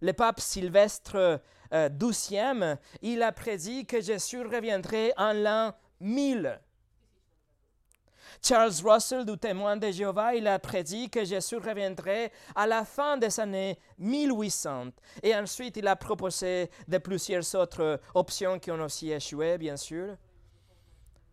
[0.00, 1.40] le pape Sylvestre
[1.72, 6.60] XII, euh, il a prédit que Jésus reviendrait en l'an 1000.
[8.42, 13.16] Charles Russell, du témoin de Jéhovah, il a prédit que Jésus reviendrait à la fin
[13.16, 14.88] des années 1800.
[15.22, 20.16] Et ensuite, il a proposé de plusieurs autres options qui ont aussi échoué, bien sûr.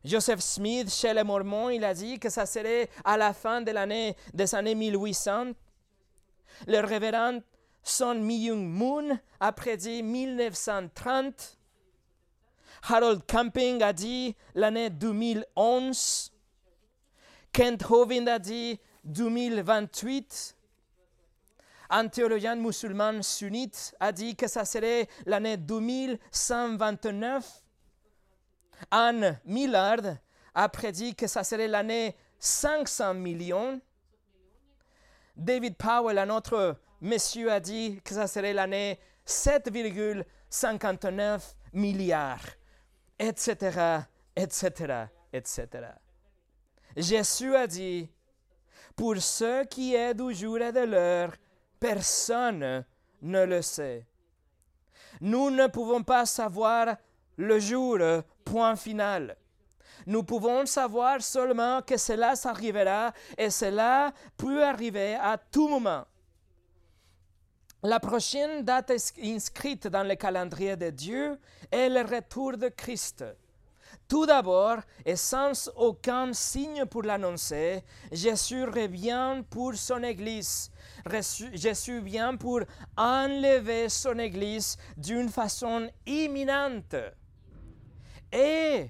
[0.04, 3.72] Joseph Smith, chez les Mormons, il a dit que ça serait à la fin de
[3.72, 5.54] l'année des années 1800.
[6.68, 7.40] Le révérend
[7.84, 11.58] Son Myung Moon a prédit 1930.
[12.88, 16.32] Harold Camping a dit l'année 2011.
[17.56, 20.58] Kent Hovind a dit 2028.
[21.90, 27.64] un théologien musulman sunnite a dit que ça serait l'année 2129.
[28.92, 30.18] Anne Millard
[30.54, 33.80] a prédit que ça serait l'année 500 millions.
[35.38, 42.48] David Powell, un autre monsieur, a dit que ça serait l'année 7,59 milliards,
[43.18, 44.02] etc.,
[44.36, 45.96] etc., etc.
[46.96, 48.10] Jésus a dit,
[48.96, 51.34] pour ce qui est du jour et de l'heure,
[51.80, 52.86] personne
[53.22, 54.06] ne le sait.
[55.20, 56.96] Nous ne pouvons pas savoir
[57.38, 57.98] le jour,
[58.44, 59.36] point final.
[60.08, 66.06] Nous pouvons savoir seulement que cela s'arrivera et cela peut arriver à tout moment.
[67.84, 71.40] La prochaine date inscrite dans le calendrier de Dieu
[71.72, 73.24] est le retour de Christ.
[74.08, 80.72] Tout d'abord, et sans aucun signe pour l'annoncer, Jésus revient pour son Église.
[81.54, 82.62] Jésus vient pour
[82.98, 86.96] enlever son Église d'une façon imminente.
[88.32, 88.90] Et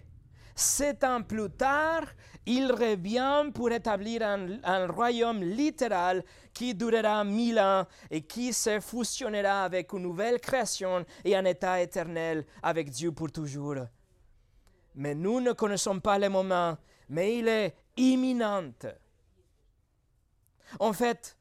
[0.57, 2.05] Sept ans plus tard,
[2.45, 9.65] il revient pour établir un, royaume littéral qui durera mille ans et qui se fusionnera
[9.65, 13.75] avec une nouvelle création et un état éternel avec Dieu pour toujours.
[14.95, 16.77] Mais nous ne connaissons pas le moment,
[17.09, 18.71] mais il est imminent.
[20.79, 21.37] En fait,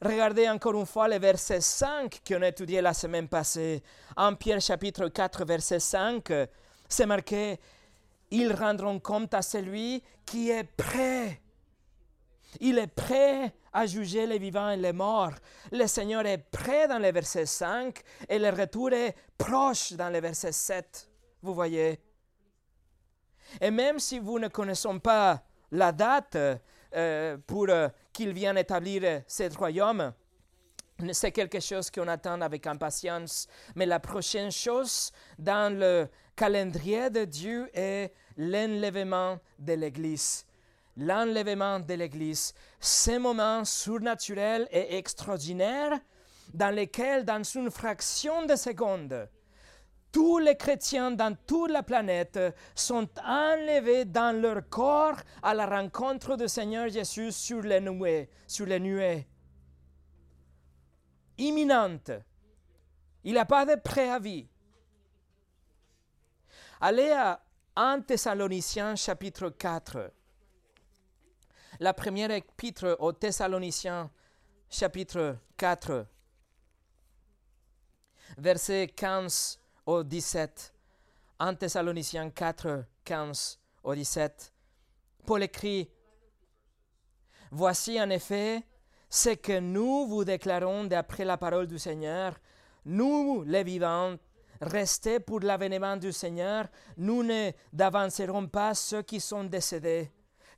[0.00, 3.82] regardez encore une fois le verset 5 qu'on a étudié la semaine passée.
[4.16, 6.32] En Pierre chapitre 4, verset 5,
[6.88, 7.58] c'est marqué
[8.32, 11.42] ils rendront compte à celui qui est prêt.
[12.60, 15.34] Il est prêt à juger les vivants et les morts.
[15.70, 20.20] Le Seigneur est prêt dans le verset 5 et le retour est proche dans le
[20.20, 21.10] verset 7.
[21.42, 22.00] Vous voyez
[23.60, 26.36] Et même si vous ne connaissez pas la date
[26.94, 30.12] euh, pour euh, qu'il vienne établir ce royaume,
[31.12, 33.48] c'est quelque chose qu'on attend avec impatience.
[33.74, 40.46] Mais la prochaine chose dans le calendrier de Dieu est l'enlèvement de l'Église.
[40.96, 45.98] L'enlèvement de l'Église, ce moment surnaturel et extraordinaire
[46.52, 49.28] dans lequel, dans une fraction de seconde,
[50.12, 52.38] tous les chrétiens dans toute la planète
[52.74, 58.28] sont enlevés dans leur corps à la rencontre du Seigneur Jésus sur les nuées.
[58.46, 59.26] Sur les nuées.
[61.38, 62.10] Imminente.
[63.24, 64.46] Il n'y a pas de préavis.
[66.80, 67.42] Allez à
[67.74, 70.12] 1 Thessaloniciens chapitre 4.
[71.80, 74.10] La première épître aux Thessaloniciens
[74.68, 76.06] chapitre 4.
[78.36, 80.72] Verset 15 au 17.
[81.38, 84.52] 1 Thessaloniciens 4, 15 au 17.
[85.26, 85.90] Paul écrit
[87.50, 88.62] Voici en effet
[89.08, 92.34] ce que nous vous déclarons d'après la parole du Seigneur,
[92.84, 94.16] nous les vivants
[94.62, 96.66] restez pour l'avènement du Seigneur,
[96.96, 100.10] nous ne d'avancerons pas ceux qui sont décédés,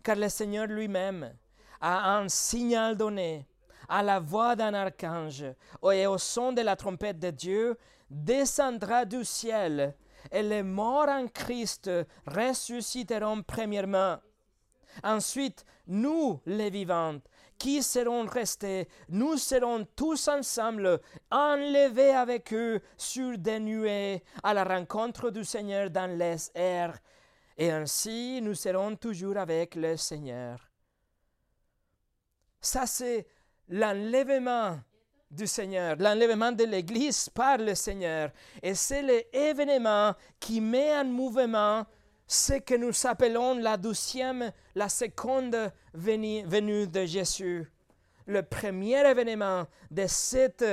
[0.03, 1.35] car le Seigneur lui-même
[1.81, 3.47] a un signal donné
[3.89, 5.45] à la voix d'un archange
[5.93, 7.77] et au son de la trompette de Dieu,
[8.11, 9.95] descendra du ciel,
[10.31, 11.91] et les morts en Christ
[12.27, 14.19] ressusciteront premièrement.
[15.03, 17.21] Ensuite, nous, les vivants,
[17.59, 24.65] qui seront restés, nous serons tous ensemble enlevés avec eux sur des nuées à la
[24.65, 26.99] rencontre du Seigneur dans les airs,
[27.57, 30.71] et ainsi nous serons toujours avec le Seigneur.
[32.61, 33.27] Ça, c'est
[33.69, 34.81] l'enlèvement
[35.35, 38.31] du Seigneur, l'enlèvement de l'Église par le Seigneur.
[38.63, 41.85] Et c'est l'événement qui met en mouvement
[42.27, 47.71] ce que nous appelons la douzième, la seconde venue, de Jésus.
[48.27, 50.65] Le premier événement de cet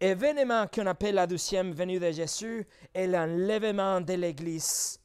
[0.00, 5.00] événement qu'on appelle la douzième venue de Jésus est l'enlèvement de l'Église.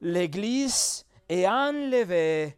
[0.00, 2.56] L'Église est enlevée,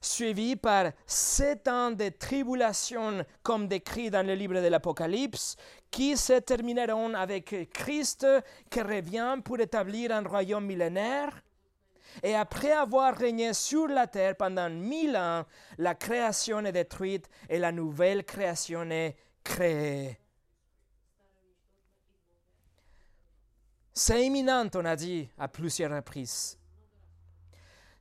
[0.00, 5.56] suivie par sept ans de tribulation, comme décrit dans le livre de l'Apocalypse,
[5.90, 8.26] qui se termineront avec Christ
[8.70, 11.42] qui revient pour établir un royaume millénaire
[12.22, 15.44] et après avoir régné sur la terre pendant mille ans,
[15.78, 20.18] la création est détruite et la nouvelle création est créée.
[23.92, 26.59] C'est imminent, on a dit à plusieurs reprises.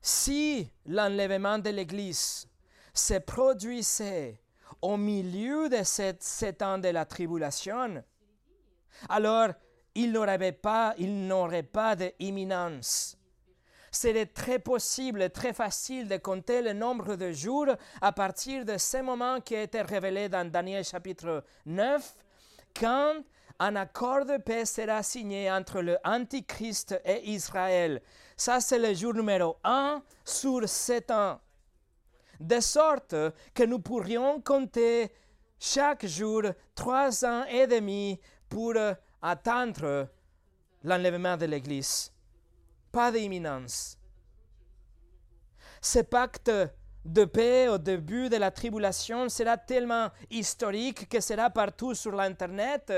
[0.02, 2.48] Si l'enlèvement de l'Église
[2.94, 4.40] se produisait
[4.82, 8.04] au milieu de ces sept ans de la tribulation,
[9.10, 9.50] alors
[9.96, 13.18] il n'aurait pas, il n'aurait pas d'imminence
[13.92, 17.68] C'est très possible, très facile de compter le nombre de jours
[18.02, 22.16] à partir de ce moment qui a été révélé dans Daniel chapitre 9,
[22.80, 23.16] quand
[23.60, 28.02] un accord de paix sera signé entre le Antichrist et Israël.
[28.40, 31.42] Ça, c'est le jour numéro 1 sur 7 ans.
[32.40, 33.14] De sorte
[33.54, 35.12] que nous pourrions compter
[35.60, 38.76] chaque jour trois ans et demi pour
[39.22, 40.08] atteindre
[40.86, 42.14] l'enlèvement de l'Église.
[42.94, 43.98] Pas d'imminence.
[45.82, 46.50] Ce pacte
[47.04, 52.90] de paix au début de la tribulation sera tellement historique que sera partout sur l'Internet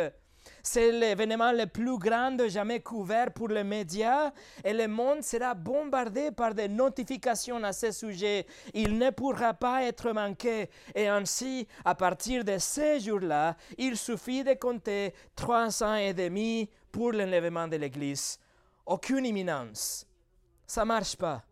[0.63, 4.32] c'est l'événement le plus grand jamais couvert pour les médias
[4.63, 8.45] et le monde sera bombardé par des notifications à ce sujet.
[8.74, 10.69] Il ne pourra pas être manqué.
[10.95, 16.69] Et ainsi, à partir de ces jours-là, il suffit de compter trois ans et demi
[16.91, 18.39] pour l'enlèvement de l'Église.
[18.86, 20.06] Aucune imminence.
[20.67, 21.43] Ça marche pas.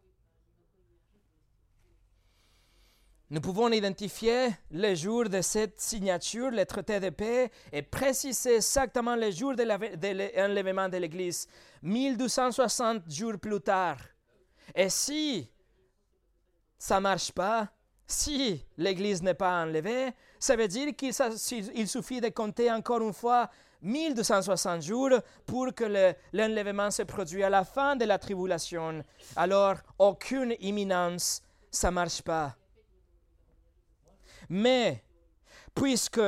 [3.32, 9.16] Nous pouvons identifier le jour de cette signature, le traité de paix, et préciser exactement
[9.16, 11.48] le jour de l'enlèvement de l'Église,
[11.84, 14.00] 1260 jours plus tard.
[14.74, 15.48] Et si
[16.76, 17.70] ça ne marche pas,
[18.08, 21.14] si l'Église n'est pas enlevée, ça veut dire qu'il
[21.88, 23.48] suffit de compter encore une fois
[23.84, 25.12] 1260 jours
[25.46, 29.04] pour que l'enlèvement se produise à la fin de la tribulation.
[29.36, 32.56] Alors, aucune imminence, ça ne marche pas.
[34.50, 35.04] Mais
[35.76, 36.22] puisque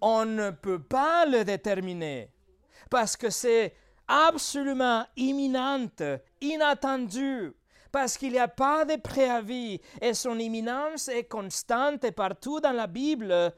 [0.00, 2.30] on ne peut pas le déterminer,
[2.90, 3.74] parce que c'est
[4.06, 5.86] absolument imminent,
[6.40, 7.52] inattendu,
[7.92, 12.86] parce qu'il n'y a pas de préavis et son imminence est constante partout dans la
[12.86, 13.52] Bible,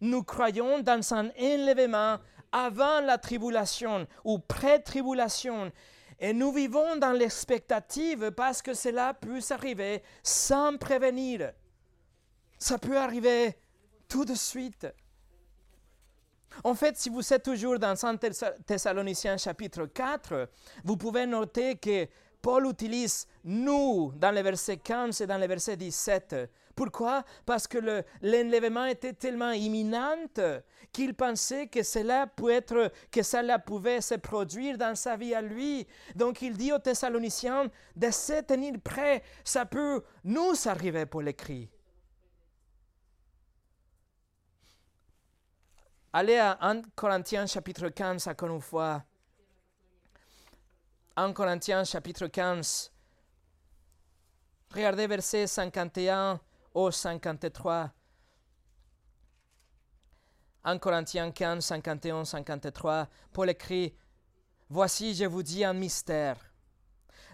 [0.00, 2.18] nous croyons dans un enlèvement
[2.52, 5.72] avant la tribulation ou pré-tribulation.
[6.20, 11.52] Et nous vivons dans l'expectative parce que cela peut arriver sans prévenir.
[12.58, 13.56] Ça peut arriver
[14.08, 14.86] tout de suite.
[16.64, 18.16] En fait, si vous êtes toujours dans 1
[18.66, 20.48] Thessaloniciens chapitre 4,
[20.84, 22.08] vous pouvez noter que
[22.42, 26.50] Paul utilise nous dans le verset 15 et dans le verset 17.
[26.74, 27.24] Pourquoi?
[27.44, 27.78] Parce que
[28.22, 30.26] l'enlèvement était tellement imminent
[30.92, 35.86] qu'il pensait que cela, pouvait se produire dans sa vie à lui.
[36.14, 39.22] Donc il dit aux Thessaloniciens de se tenir prêts.
[39.44, 41.68] Ça peut nous arriver, pour l'écrit.
[46.10, 49.04] Allez à 1 Corinthiens chapitre 15 encore une fois.
[51.16, 52.90] 1 Corinthiens chapitre 15.
[54.72, 56.40] Regardez verset 51
[56.72, 57.90] au 53.
[60.64, 63.08] 1 Corinthiens 15, 51, 53.
[63.30, 63.94] Paul écrit
[64.70, 66.38] Voici, je vous dis un mystère.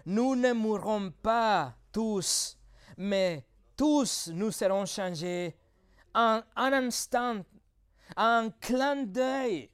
[0.05, 2.57] Nous ne mourrons pas tous,
[2.97, 3.45] mais
[3.77, 5.55] tous nous serons changés
[6.13, 7.41] en un instant
[8.15, 9.69] un clin d'œil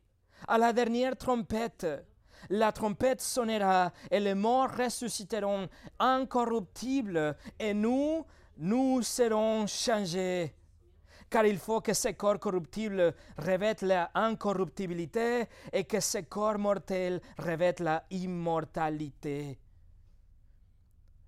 [0.48, 1.88] à la dernière trompette.
[2.50, 8.26] La trompette sonnera et les morts ressusciteront incorruptibles et nous,
[8.58, 10.56] nous serons changés.
[11.30, 17.22] Car il faut que ce corps corruptible revête la incorruptibilité et que ce corps mortel
[17.38, 19.58] revête la immortalité.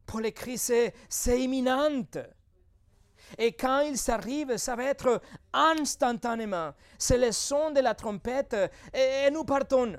[0.06, 0.94] Paul écrit, c'est
[1.40, 2.04] imminent.
[3.38, 6.72] Et quand il s'arrive, ça va être instantanément.
[6.98, 8.56] C'est le son de la trompette
[8.94, 9.96] et, nous partons.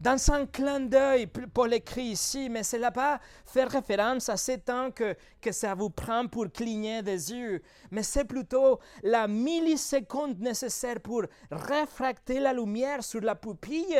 [0.00, 4.90] Dans un clin d'œil, Paul écrit ici, mais cela pas faire référence à ce temps
[4.90, 11.00] que, que ça vous prend pour cligner des yeux, mais c'est plutôt la milliseconde nécessaire
[11.00, 13.98] pour réfracter la lumière sur la pupille.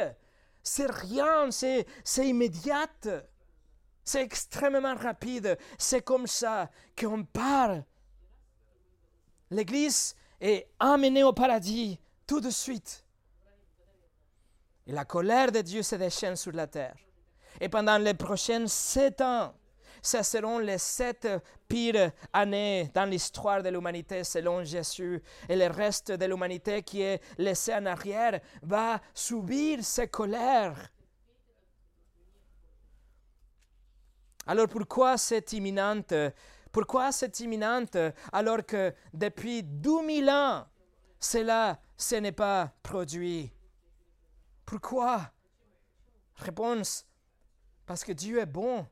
[0.62, 1.86] C'est rien, c'est
[2.18, 2.86] immédiat.
[4.04, 5.58] C'est extrêmement rapide.
[5.78, 7.82] C'est comme ça qu'on part.
[9.50, 13.04] L'Église est amenée au paradis tout de suite.
[14.86, 16.96] Et la colère de Dieu se déchaîne sur la terre.
[17.60, 19.54] Et pendant les prochaines sept ans,
[20.02, 21.26] ce seront les sept
[21.66, 25.22] pires années dans l'histoire de l'humanité selon Jésus.
[25.48, 30.90] Et le reste de l'humanité qui est laissé en arrière va subir ces colères
[34.46, 36.14] Alors pourquoi c'est imminente?
[36.72, 37.96] Pourquoi c'est imminente
[38.32, 40.66] alors que depuis 2000 ans,
[41.20, 43.52] cela ce n'est pas produit?
[44.66, 45.30] Pourquoi?
[46.36, 47.06] Réponse,
[47.86, 48.86] parce que Dieu est bon.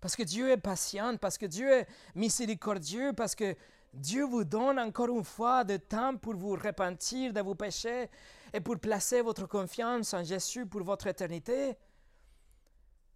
[0.00, 3.54] Parce que Dieu est patient, parce que Dieu est miséricordieux, parce que
[3.94, 8.10] Dieu vous donne encore une fois de temps pour vous repentir de vos péchés
[8.52, 11.76] et pour placer votre confiance en Jésus pour votre éternité.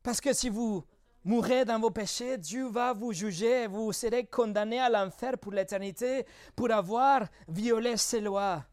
[0.06, 0.84] Parce que si vous
[1.24, 5.50] mourrez dans vos péchés, Dieu va vous juger et vous serez condamné à l'enfer pour
[5.50, 8.64] l'éternité pour avoir violé ses lois.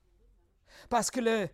[0.91, 1.49] Parce que le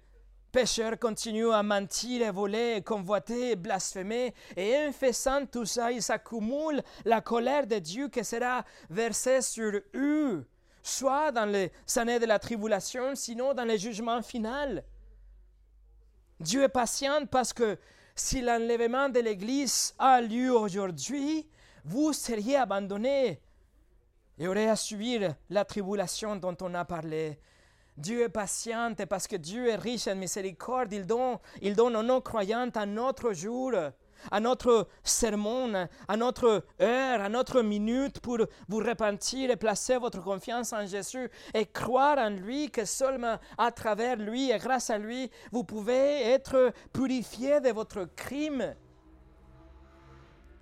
[0.51, 6.03] pécheur continue à mentir et voler, convoiter et blasphémer, et en faisant tout ça, il
[6.03, 10.45] s'accumule la colère de Dieu qui sera versée sur eux,
[10.83, 14.83] soit dans les années de la tribulation, sinon dans le jugement final.
[16.37, 17.77] Dieu est patient parce que
[18.19, 21.47] si l'enlèvement de l'Église a lieu aujourd'hui,
[21.85, 23.39] vous seriez abandonnés
[24.37, 27.39] et aurez à subir la tribulation dont on a parlé.
[27.95, 30.91] Dieu est patient parce que Dieu est riche en miséricorde.
[30.91, 33.71] Il donne, il donne aux non-croyants un autre jour
[34.31, 40.21] à notre sermon, à notre heure, à notre minute pour vous repentir et placer votre
[40.23, 44.97] confiance en Jésus et croire en lui que seulement à travers lui et grâce à
[44.97, 48.75] lui, vous pouvez être purifié de votre crime.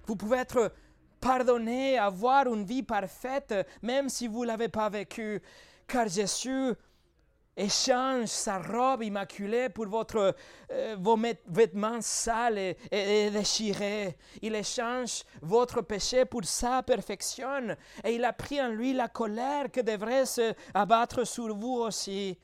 [0.06, 0.72] Vous pouvez être
[1.20, 5.42] pardonné, avoir une vie parfaite, même si vous ne l'avez pas vécu,
[5.88, 6.74] car Jésus
[7.58, 10.36] échange sa robe immaculée pour votre,
[10.72, 14.16] euh, vos vêtements sales et, déchirés.
[14.42, 17.76] Il échange votre péché pour sa perfection.
[18.04, 22.38] Et il a pris en lui la colère que devrait se abattre sur vous aussi.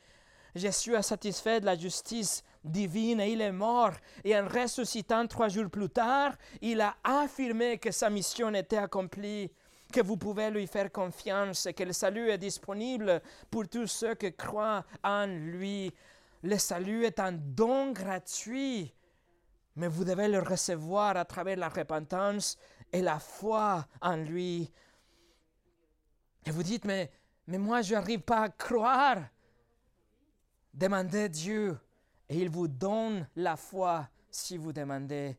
[0.55, 3.93] Jésus a satisfait de la justice divine et il est mort.
[4.23, 9.51] Et en ressuscitant trois jours plus tard, il a affirmé que sa mission était accomplie
[9.93, 13.21] que vous pouvez lui faire confiance que le salut est disponible
[13.51, 15.93] pour tous ceux qui croient en lui.
[16.41, 18.91] Le salut est un don gratuit,
[19.75, 22.57] mais vous devez le recevoir à travers la repentance
[22.91, 24.71] et la foi en lui.
[26.45, 27.11] Et vous dites, mais,
[27.45, 29.19] mais moi, je n'arrive pas à croire.
[30.73, 31.77] Demandez Dieu
[32.27, 35.37] et il vous donne la foi si vous demandez.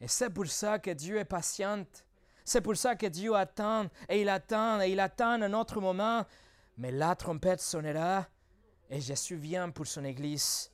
[0.00, 1.84] Et c'est pour ça que Dieu est patient
[2.44, 6.24] c'est pour ça que Dieu attend et il attend et il attend un autre moment.
[6.78, 8.26] Mais la trompette sonnera
[8.88, 10.70] et Jésus vient pour son Église.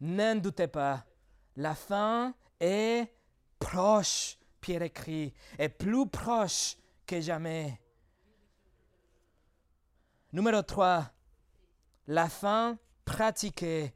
[0.00, 1.04] N'en doutez pas,
[1.56, 3.12] la fin est
[3.58, 6.76] proche, Pierre écrit, et plus proche
[7.06, 7.80] que jamais.
[10.32, 11.10] Numéro 3,
[12.08, 13.94] la fin pratiquée.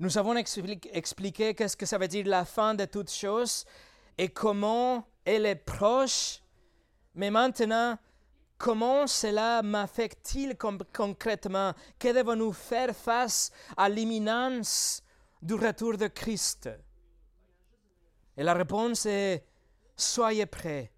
[0.00, 3.66] Nous avons expliqué qu'est-ce que ça veut dire la fin de toutes choses
[4.16, 6.40] et comment elle est proche.
[7.14, 7.98] Mais maintenant,
[8.56, 11.74] comment cela m'affecte-t-il concrètement?
[11.98, 15.02] Que devons-nous faire face à l'imminence
[15.42, 16.70] du retour de Christ?
[18.38, 19.44] Et la réponse est
[19.96, 20.90] soyez prêts.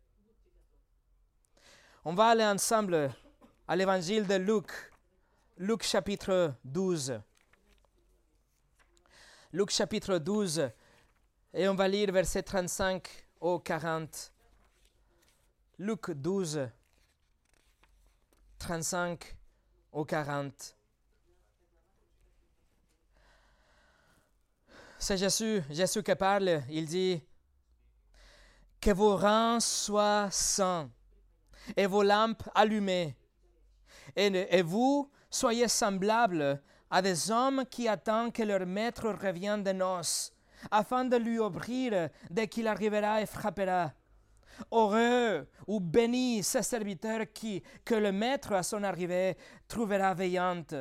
[2.05, 3.13] On va aller ensemble
[3.67, 4.71] à l'évangile de Luc,
[5.59, 7.21] Luc chapitre 12.
[9.55, 10.71] Luc chapitre 12,
[11.53, 13.07] et on va lire verset 35
[13.39, 14.33] au 40.
[15.79, 16.71] Luc 12,
[18.59, 19.37] 35
[19.93, 20.75] au 40.
[24.99, 26.63] C'est Jésus, qui parle.
[26.71, 27.23] Il dit
[28.81, 30.91] Que vos rangs soient saints
[31.77, 33.15] et vos lampes allumées.
[34.17, 36.63] Et vous soyez semblables
[36.93, 40.31] à des hommes qui attendent que leur maître revienne de noces,
[40.71, 43.93] afin de lui ouvrir dès qu'il arrivera et frappera.
[44.71, 50.75] Heureux ou béni ce serviteur qui, que le maître à son arrivée trouvera veillante.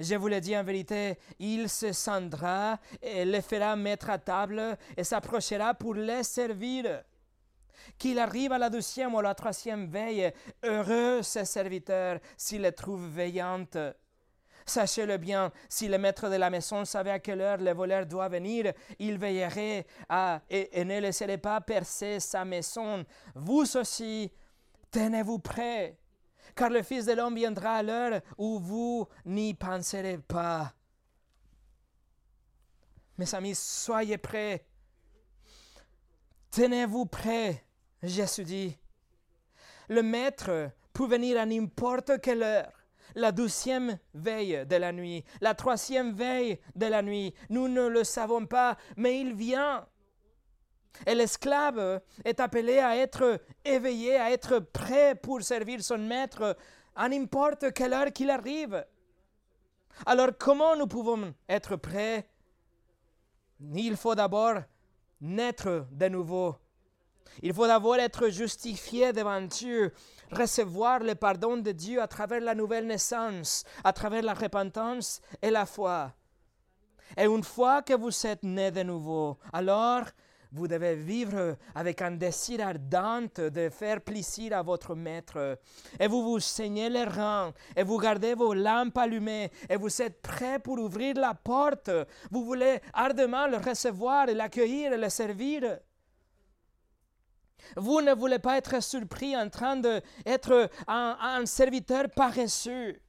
[0.00, 4.76] Je vous le dis en vérité, il se scindra et les fera mettre à table
[4.96, 7.04] et s'approchera pour les servir.
[7.96, 10.32] Qu'il arrive à la deuxième ou la troisième veille,
[10.64, 13.78] heureux ce serviteur s'il les trouve veillantes.
[14.68, 18.28] Sachez-le bien, si le maître de la maison savait à quelle heure le voleur doit
[18.28, 23.04] venir, il veillerait à, et, ne laisserait pas percer sa maison.
[23.36, 24.32] Vous aussi,
[24.90, 25.96] tenez-vous prêts,
[26.56, 30.74] car le Fils de l'homme viendra à l'heure où vous n'y penserez pas.
[33.18, 34.66] Mes amis, soyez prêts.
[36.50, 37.64] Tenez-vous prêts,
[38.02, 38.76] Jésus dit.
[39.88, 42.75] Le Maître peut venir à n'importe quelle heure
[43.16, 47.34] la douzième veille de la nuit, la troisième veille de la nuit.
[47.48, 49.88] Nous ne le savons pas, mais il vient.
[51.06, 56.56] Et l'esclave est appelé à être éveillé, à être prêt pour servir son maître
[56.94, 58.84] à n'importe quelle heure qu'il arrive.
[60.04, 62.28] Alors comment nous pouvons être prêts?
[63.74, 64.56] Il faut d'abord
[65.20, 66.56] naître de nouveau.
[67.42, 69.92] Il faut d'abord être justifié devant Dieu
[70.30, 75.50] recevoir le pardon de Dieu à travers la nouvelle naissance, à travers la repentance et
[75.50, 76.12] la foi.
[77.16, 80.04] Et une fois que vous êtes né de nouveau, alors
[80.52, 85.58] vous devez vivre avec un désir ardent de faire plaisir à votre maître.
[85.98, 90.22] Et vous vous saignez les reins, et vous gardez vos lampes allumées, et vous êtes
[90.22, 91.90] prêts pour ouvrir la porte.
[92.30, 95.78] Vous voulez ardemment le recevoir, l'accueillir et le servir.
[97.76, 103.00] Vous ne voulez pas être surpris en train d'être un, un serviteur paresseux,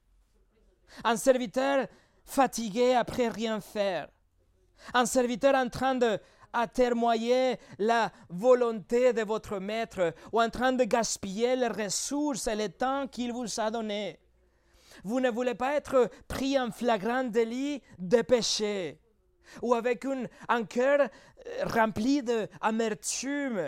[1.04, 1.86] un serviteur
[2.24, 4.08] fatigué après rien faire,
[4.94, 6.18] un serviteur en train de
[6.52, 12.68] atermoyer la volonté de votre maître ou en train de gaspiller les ressources et le
[12.68, 14.18] temps qu'il vous a donné.
[15.04, 18.98] Vous ne voulez pas être pris en flagrant délit de péché
[19.62, 23.60] ou avec une, un cœur euh, rempli d'amertume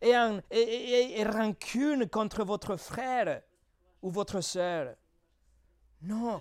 [0.00, 3.42] et, et, rancune contre votre frère
[4.02, 4.94] ou votre sœur.
[6.02, 6.40] Non,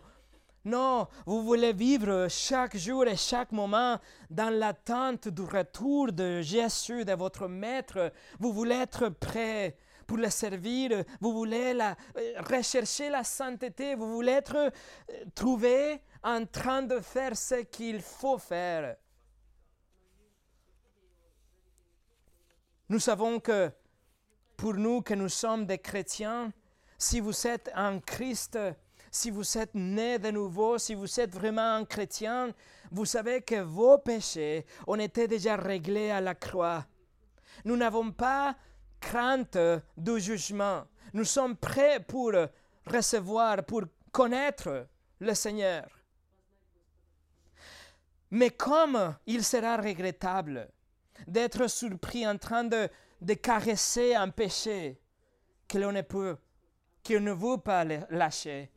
[0.66, 3.98] non, vous voulez vivre chaque jour et chaque moment
[4.30, 8.12] dans l'attente du retour de Jésus, de votre Maître.
[8.39, 11.04] Vous voulez être prêt pour le servir.
[11.22, 13.95] Vous voulez la, euh, rechercher la sainteté.
[13.95, 14.70] Vous voulez être euh,
[15.36, 18.95] trouvé en train de faire ce qu'il faut faire.
[22.89, 23.71] Nous savons que
[24.55, 26.51] pour nous que nous sommes des chrétiens,
[26.97, 28.57] si vous êtes en Christ,
[29.11, 32.53] si vous êtes né de nouveau, si vous êtes vraiment un chrétien,
[32.91, 36.85] vous savez que vos péchés ont été déjà réglés à la croix.
[37.65, 38.55] Nous n'avons pas
[38.99, 39.57] crainte
[39.97, 40.83] du jugement.
[41.13, 42.31] Nous sommes prêts pour
[42.85, 44.88] recevoir, pour connaître
[45.19, 45.88] le Seigneur.
[48.31, 50.69] Mais comme il sera regrettable
[51.26, 52.89] d'être surpris en train de,
[53.22, 54.99] de caresser un péché
[55.68, 56.38] que l'on ne peut,
[57.03, 58.72] qu'il ne veut pas lâcher,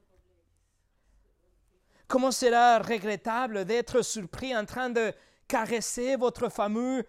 [2.10, 5.14] Comment sera regrettable d'être surpris en train de
[5.46, 7.06] caresser votre fameux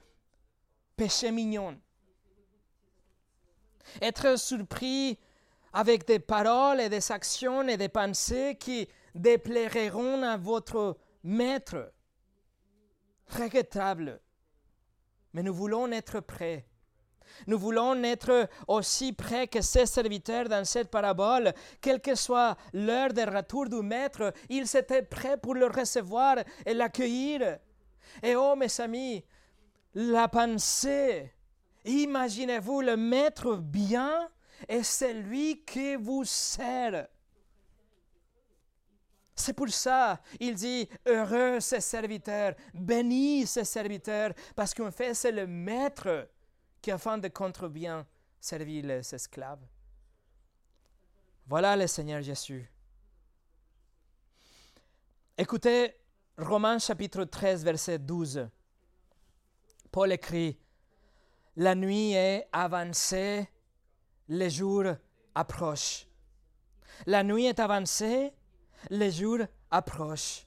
[0.95, 1.75] péché mignon.
[3.99, 5.17] Être surpris
[5.73, 11.91] avec des paroles et des actions et des pensées qui déplairont à votre maître.
[13.25, 14.21] Regrettable.
[15.33, 16.65] Mais nous voulons être prêts
[17.47, 21.53] nous voulons être aussi près que ces serviteurs dans cette parabole.
[21.79, 26.73] Quelle que soit l'heure de retour du Maître, ils étaient prêts pour le recevoir et
[26.73, 27.57] l'accueillir.
[28.21, 29.23] Et oh mes amis,
[29.93, 31.31] la pensée,
[31.85, 34.29] imaginez-vous le Maître bien
[34.67, 37.07] et c'est lui qui vous sert.
[39.35, 45.31] C'est pour ça, il dit, heureux ces serviteurs, bénis ces serviteurs, parce qu'en fait, c'est
[45.31, 46.29] le maître
[46.81, 48.05] qui afin de contre bien
[48.39, 49.65] servir les esclaves.
[51.47, 52.69] Voilà le Seigneur Jésus.
[55.37, 55.95] Écoutez
[56.37, 58.47] Romains chapitre 13, verset 12.
[59.91, 60.57] Paul écrit,
[61.55, 63.47] La nuit est avancée,
[64.27, 64.85] le jour
[65.35, 66.07] approche.
[67.05, 68.33] La nuit est avancée,
[68.89, 70.45] le jour approche.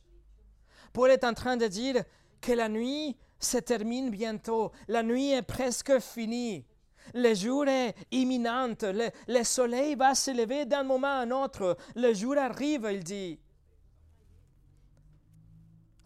[0.92, 2.04] Paul est en train de dire
[2.40, 4.72] que la nuit se termine bientôt.
[4.88, 6.64] La nuit est presque finie.
[7.12, 8.74] Le jour est imminent.
[8.82, 11.76] Le, soleil va se lever d'un moment à un autre.
[11.94, 13.38] Le jour arrive, il dit.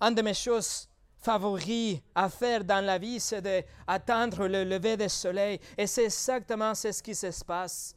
[0.01, 0.89] Une de mes choses
[1.20, 5.61] favorites à faire dans la vie, c'est d'attendre le lever du soleil.
[5.76, 7.95] Et c'est exactement ce qui se passe.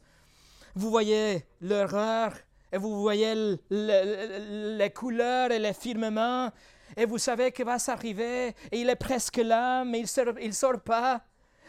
[0.74, 2.32] Vous voyez l'horreur
[2.72, 6.50] et vous voyez les couleurs et les firmaments
[6.96, 10.80] et vous savez qu'il va s'arriver, et il est presque là, mais il ne sort,
[10.80, 11.24] pas.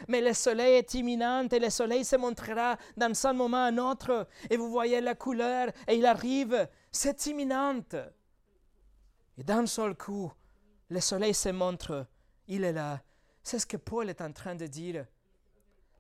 [0.10, 3.78] Mais le soleil est imminent et le soleil se montrera dans un moment à un
[3.78, 4.28] autre.
[4.50, 6.68] Et vous voyez la couleur et il arrive.
[6.92, 7.84] C'est imminent.
[9.38, 10.30] Et d'un seul coup,
[10.90, 12.06] le soleil se montre.
[12.48, 13.02] Il est là.
[13.44, 15.06] C'est ce que Paul est en train de dire.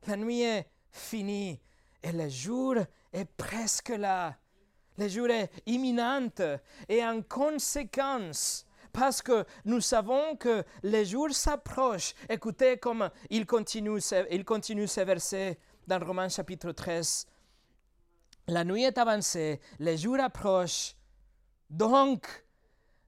[0.07, 1.61] La nuit est finie
[2.01, 2.75] et le jour
[3.13, 4.35] est presque là.
[4.97, 6.29] Le jour est imminent
[6.87, 12.13] et en conséquence, parce que nous savons que les jours s'approchent.
[12.29, 17.27] Écoutez comme il continue, il continue ces versets dans Romains chapitre 13.
[18.47, 20.95] La nuit est avancée, les jours approchent.
[21.69, 22.42] Donc,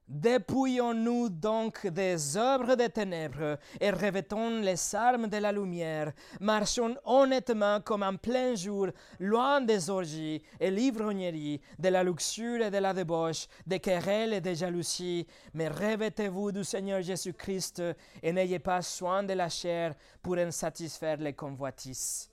[0.08, 6.12] Dépouillons-nous donc des œuvres des ténèbres et revêtons les armes de la lumière.
[6.40, 8.86] Marchons honnêtement comme en plein jour,
[9.18, 14.40] loin des orgies et l'ivrognerie, de la luxure et de la débauche, des querelles et
[14.40, 15.26] des jalousies.
[15.54, 17.82] Mais revêtez-vous du Seigneur Jésus-Christ
[18.22, 19.92] et n'ayez pas soin de la chair
[20.22, 22.30] pour en satisfaire les convoitises.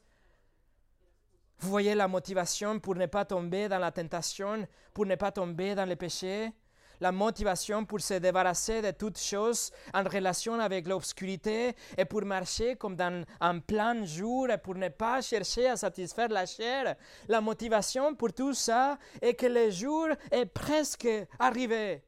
[1.57, 5.73] Vous voyez la motivation pour ne pas tomber dans la tentation, pour ne pas tomber
[5.73, 6.51] dans le péché
[6.99, 12.75] la motivation pour se débarrasser de toutes choses en relation avec l'obscurité et pour marcher
[12.75, 16.95] comme dans un plein jour et pour ne pas chercher à satisfaire la chair.
[17.27, 21.07] La motivation pour tout ça est que le jour est presque
[21.39, 22.03] arrivé.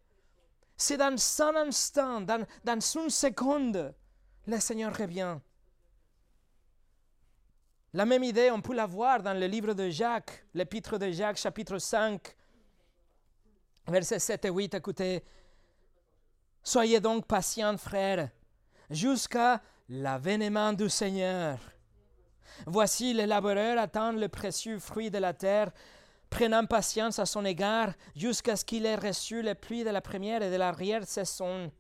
[0.78, 3.94] C'est dans un instant, dans, dans une seconde,
[4.46, 5.38] le Seigneur revient.
[7.94, 11.38] La même idée, on peut la voir dans le livre de Jacques, l'épître de Jacques,
[11.38, 12.36] chapitre 5,
[13.88, 14.74] versets 7 et 8.
[14.76, 15.24] Écoutez,
[16.68, 18.28] Soyez donc patients, frères,
[18.90, 21.60] jusqu'à l'avènement du Seigneur.
[22.66, 25.70] Voici, les laboureurs attendent le précieux fruit de la terre,
[26.28, 30.42] prenant patience à son égard jusqu'à ce qu'il ait reçu le pluie de la première
[30.42, 31.72] et de l'arrière-saison.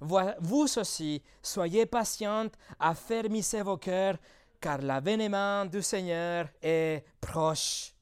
[0.00, 2.48] Vous aussi, soyez patients,
[2.80, 4.16] affermissez vos cœurs,
[4.58, 7.92] car l'avènement du Seigneur est proche.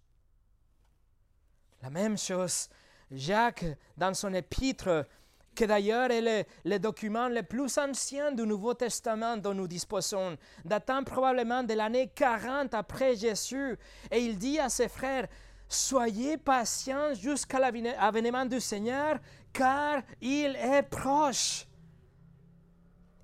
[1.83, 2.69] La même chose,
[3.13, 3.65] Jacques,
[3.97, 5.07] dans son épître,
[5.55, 10.37] que d'ailleurs est le, le, document le plus ancien du Nouveau Testament dont nous disposons,
[10.65, 13.79] datant probablement de l'année 40 après Jésus.
[14.11, 15.29] Et il dit à ses frères,
[15.69, 19.19] Soyez patients jusqu'à l'avènement du Seigneur,
[19.55, 21.67] car il est proche.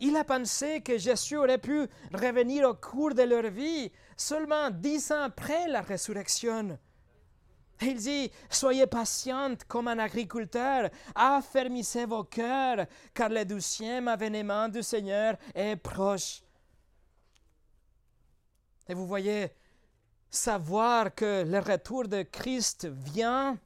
[0.00, 5.12] Il a pensé que Jésus aurait pu revenir au cours de leur vie, seulement dix
[5.12, 6.78] ans après la résurrection.
[7.80, 14.82] Il dit, soyez patiente comme un agriculteur, affermissez vos cœurs, car le douzième avènement du
[14.82, 16.42] Seigneur est proche.
[18.88, 19.52] Et vous voyez,
[20.30, 23.58] savoir que le retour de Christ vient,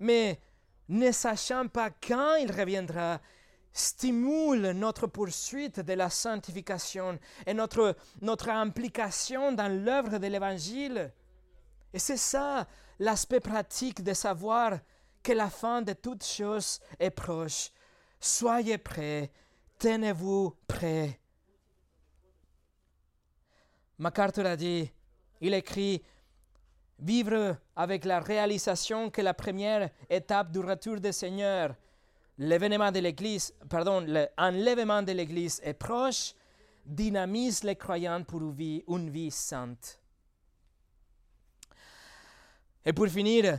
[0.00, 0.40] mais
[0.88, 3.20] ne sachant pas quand il reviendra,
[3.72, 11.12] stimule notre poursuite de la sanctification et notre, notre implication dans l'œuvre de l'Évangile.
[11.92, 12.66] Et c'est ça
[12.98, 14.78] l'aspect pratique de savoir
[15.22, 17.70] que la fin de toutes choses est proche.
[18.20, 19.30] Soyez prêts,
[19.78, 21.20] tenez-vous prêts.
[23.98, 24.90] MacArthur a dit,
[25.40, 26.02] il écrit,
[26.98, 31.74] vivre avec la réalisation que la première étape du retour du Seigneur,
[32.38, 36.34] l'événement de l'Église, pardon, l'enlèvement de l'Église est proche,
[36.84, 39.98] dynamise les croyants pour une vie, une vie sainte.
[42.88, 43.58] Et pour finir,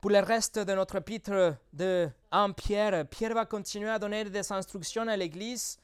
[0.00, 4.50] pour le reste de notre épître de 1 Pierre, Pierre va continuer à donner des
[4.50, 5.78] instructions à l'Église.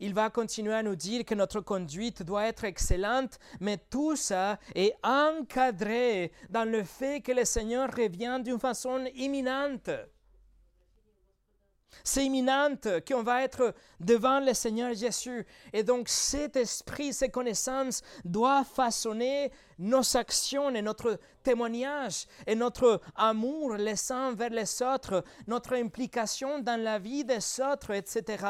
[0.00, 4.58] Il va continuer à nous dire que notre conduite doit être excellente, mais tout ça
[4.74, 9.90] est encadré dans le fait que le Seigneur revient d'une façon imminente.
[12.04, 12.76] C'est imminent
[13.06, 15.46] qu'on va être devant le Seigneur Jésus.
[15.72, 23.00] Et donc cet esprit, ces connaissances doivent façonner nos actions et notre témoignage et notre
[23.14, 28.44] amour les uns vers les autres, notre implication dans la vie des autres, etc.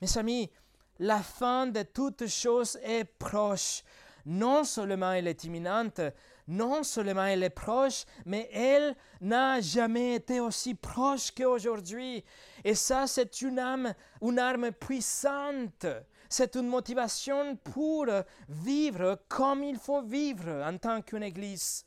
[0.00, 0.50] Mes amis,
[0.98, 3.82] la fin de toutes choses est proche.
[4.26, 6.00] Non seulement elle est imminente,
[6.48, 12.24] non seulement elle est proche, mais elle n'a jamais été aussi proche qu'aujourd'hui.
[12.64, 15.86] Et ça, c'est une, âme, une arme puissante.
[16.28, 18.06] C'est une motivation pour
[18.48, 21.84] vivre comme il faut vivre en tant qu'une Église.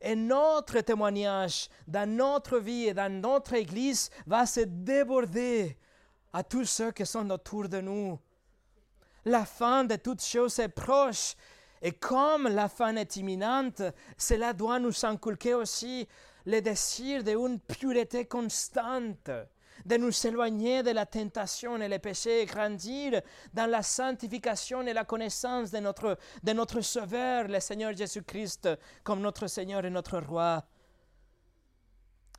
[0.00, 5.76] Et notre témoignage dans notre vie et dans notre Église va se déborder
[6.32, 8.18] à tous ceux qui sont autour de nous.
[9.24, 11.34] La fin de toutes choses est proche
[11.82, 13.82] et comme la fin est imminente,
[14.18, 16.06] cela doit nous inculquer aussi
[16.44, 19.30] le désir d'une pureté constante,
[19.86, 23.22] de nous éloigner de la tentation et les péchés et grandir
[23.54, 28.68] dans la sanctification et la connaissance de notre, de notre Sauveur, le Seigneur Jésus-Christ,
[29.02, 30.62] comme notre Seigneur et notre Roi.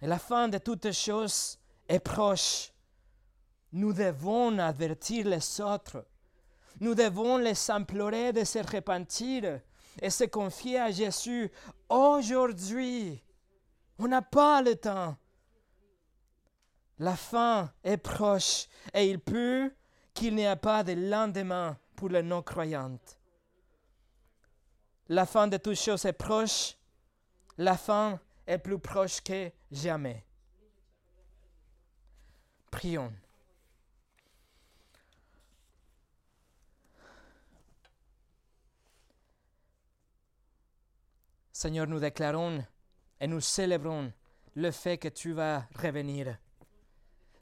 [0.02, 2.72] Et la fin de toutes choses est proche.
[3.72, 6.06] Nous devons avertir les autres
[6.80, 9.60] nous devons les implorer de se repentir
[10.02, 11.52] et se confier à Jésus
[11.90, 13.22] aujourd'hui.
[14.00, 15.16] On n'a pas le temps.
[17.00, 19.72] La fin est proche et il peut
[20.14, 23.00] qu'il n'y ait pas de lendemain pour les non-croyants.
[25.10, 26.78] La fin de toutes choses est proche.
[27.58, 30.24] La fin est plus proche que jamais.
[32.70, 33.12] Prions.
[41.62, 42.66] Seigneur, nous déclarons
[43.20, 44.12] et nous célébrons
[44.55, 46.36] le fait que tu vas revenir.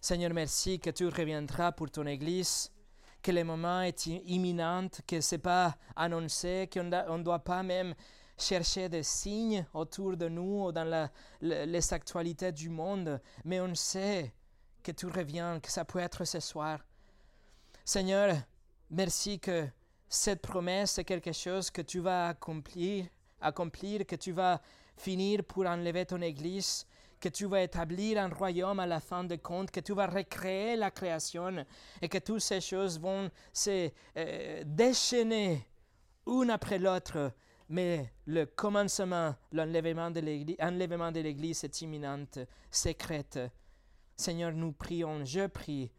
[0.01, 2.69] Seigneur, merci que tu reviendras pour ton Église,
[3.23, 7.95] que le moment est imminent, que ce n'est pas annoncé, qu'on ne doit pas même
[8.37, 11.09] chercher des signes autour de nous ou dans la-
[11.39, 14.33] le- les actualités du monde, mais on sait
[14.83, 16.79] que tu reviens, que ça peut être ce soir.
[17.85, 18.35] Seigneur,
[18.89, 19.65] merci que
[20.09, 23.05] cette promesse est quelque chose que tu vas accomplir,
[23.41, 24.61] accomplir, que tu vas
[24.97, 26.85] finir pour enlever ton Église,
[27.19, 30.75] que tu vas établir un royaume à la fin de compte, que tu vas recréer
[30.75, 31.65] la création
[32.01, 35.67] et que toutes ces choses vont se euh, déchaîner
[36.27, 37.33] une après l'autre.
[37.69, 40.21] Mais le commencement, l'enlèvement de
[41.19, 42.39] l'Église, est imminente,
[42.71, 43.39] secrète.
[44.15, 45.91] Seigneur, nous prions, je prie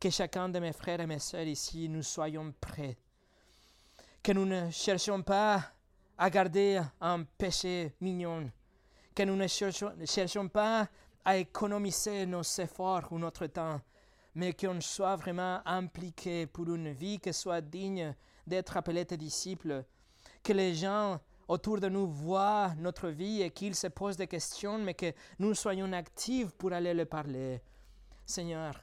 [0.00, 2.96] que chacun de mes frères et mes sœurs ici, nous soyons prêts.
[4.22, 5.62] Que nous ne cherchions pas
[6.18, 8.50] à garder un péché mignon.
[9.14, 10.88] Que nous ne cherchions pas
[11.24, 13.80] à économiser nos efforts ou notre temps,
[14.34, 18.14] mais qu'on soit vraiment impliqués pour une vie qui soit digne
[18.46, 19.84] d'être appelée tes disciples.
[20.42, 24.78] Que les gens autour de nous voient notre vie et qu'ils se posent des questions,
[24.78, 27.60] mais que nous soyons actifs pour aller leur parler.
[28.26, 28.74] Seigneur,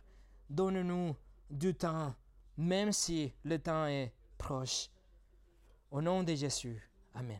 [0.50, 1.16] donne-nous
[1.50, 2.16] du temps,
[2.58, 4.90] même si le temps est proche.
[5.92, 6.82] Au nom de Jésus.
[7.16, 7.40] Amen.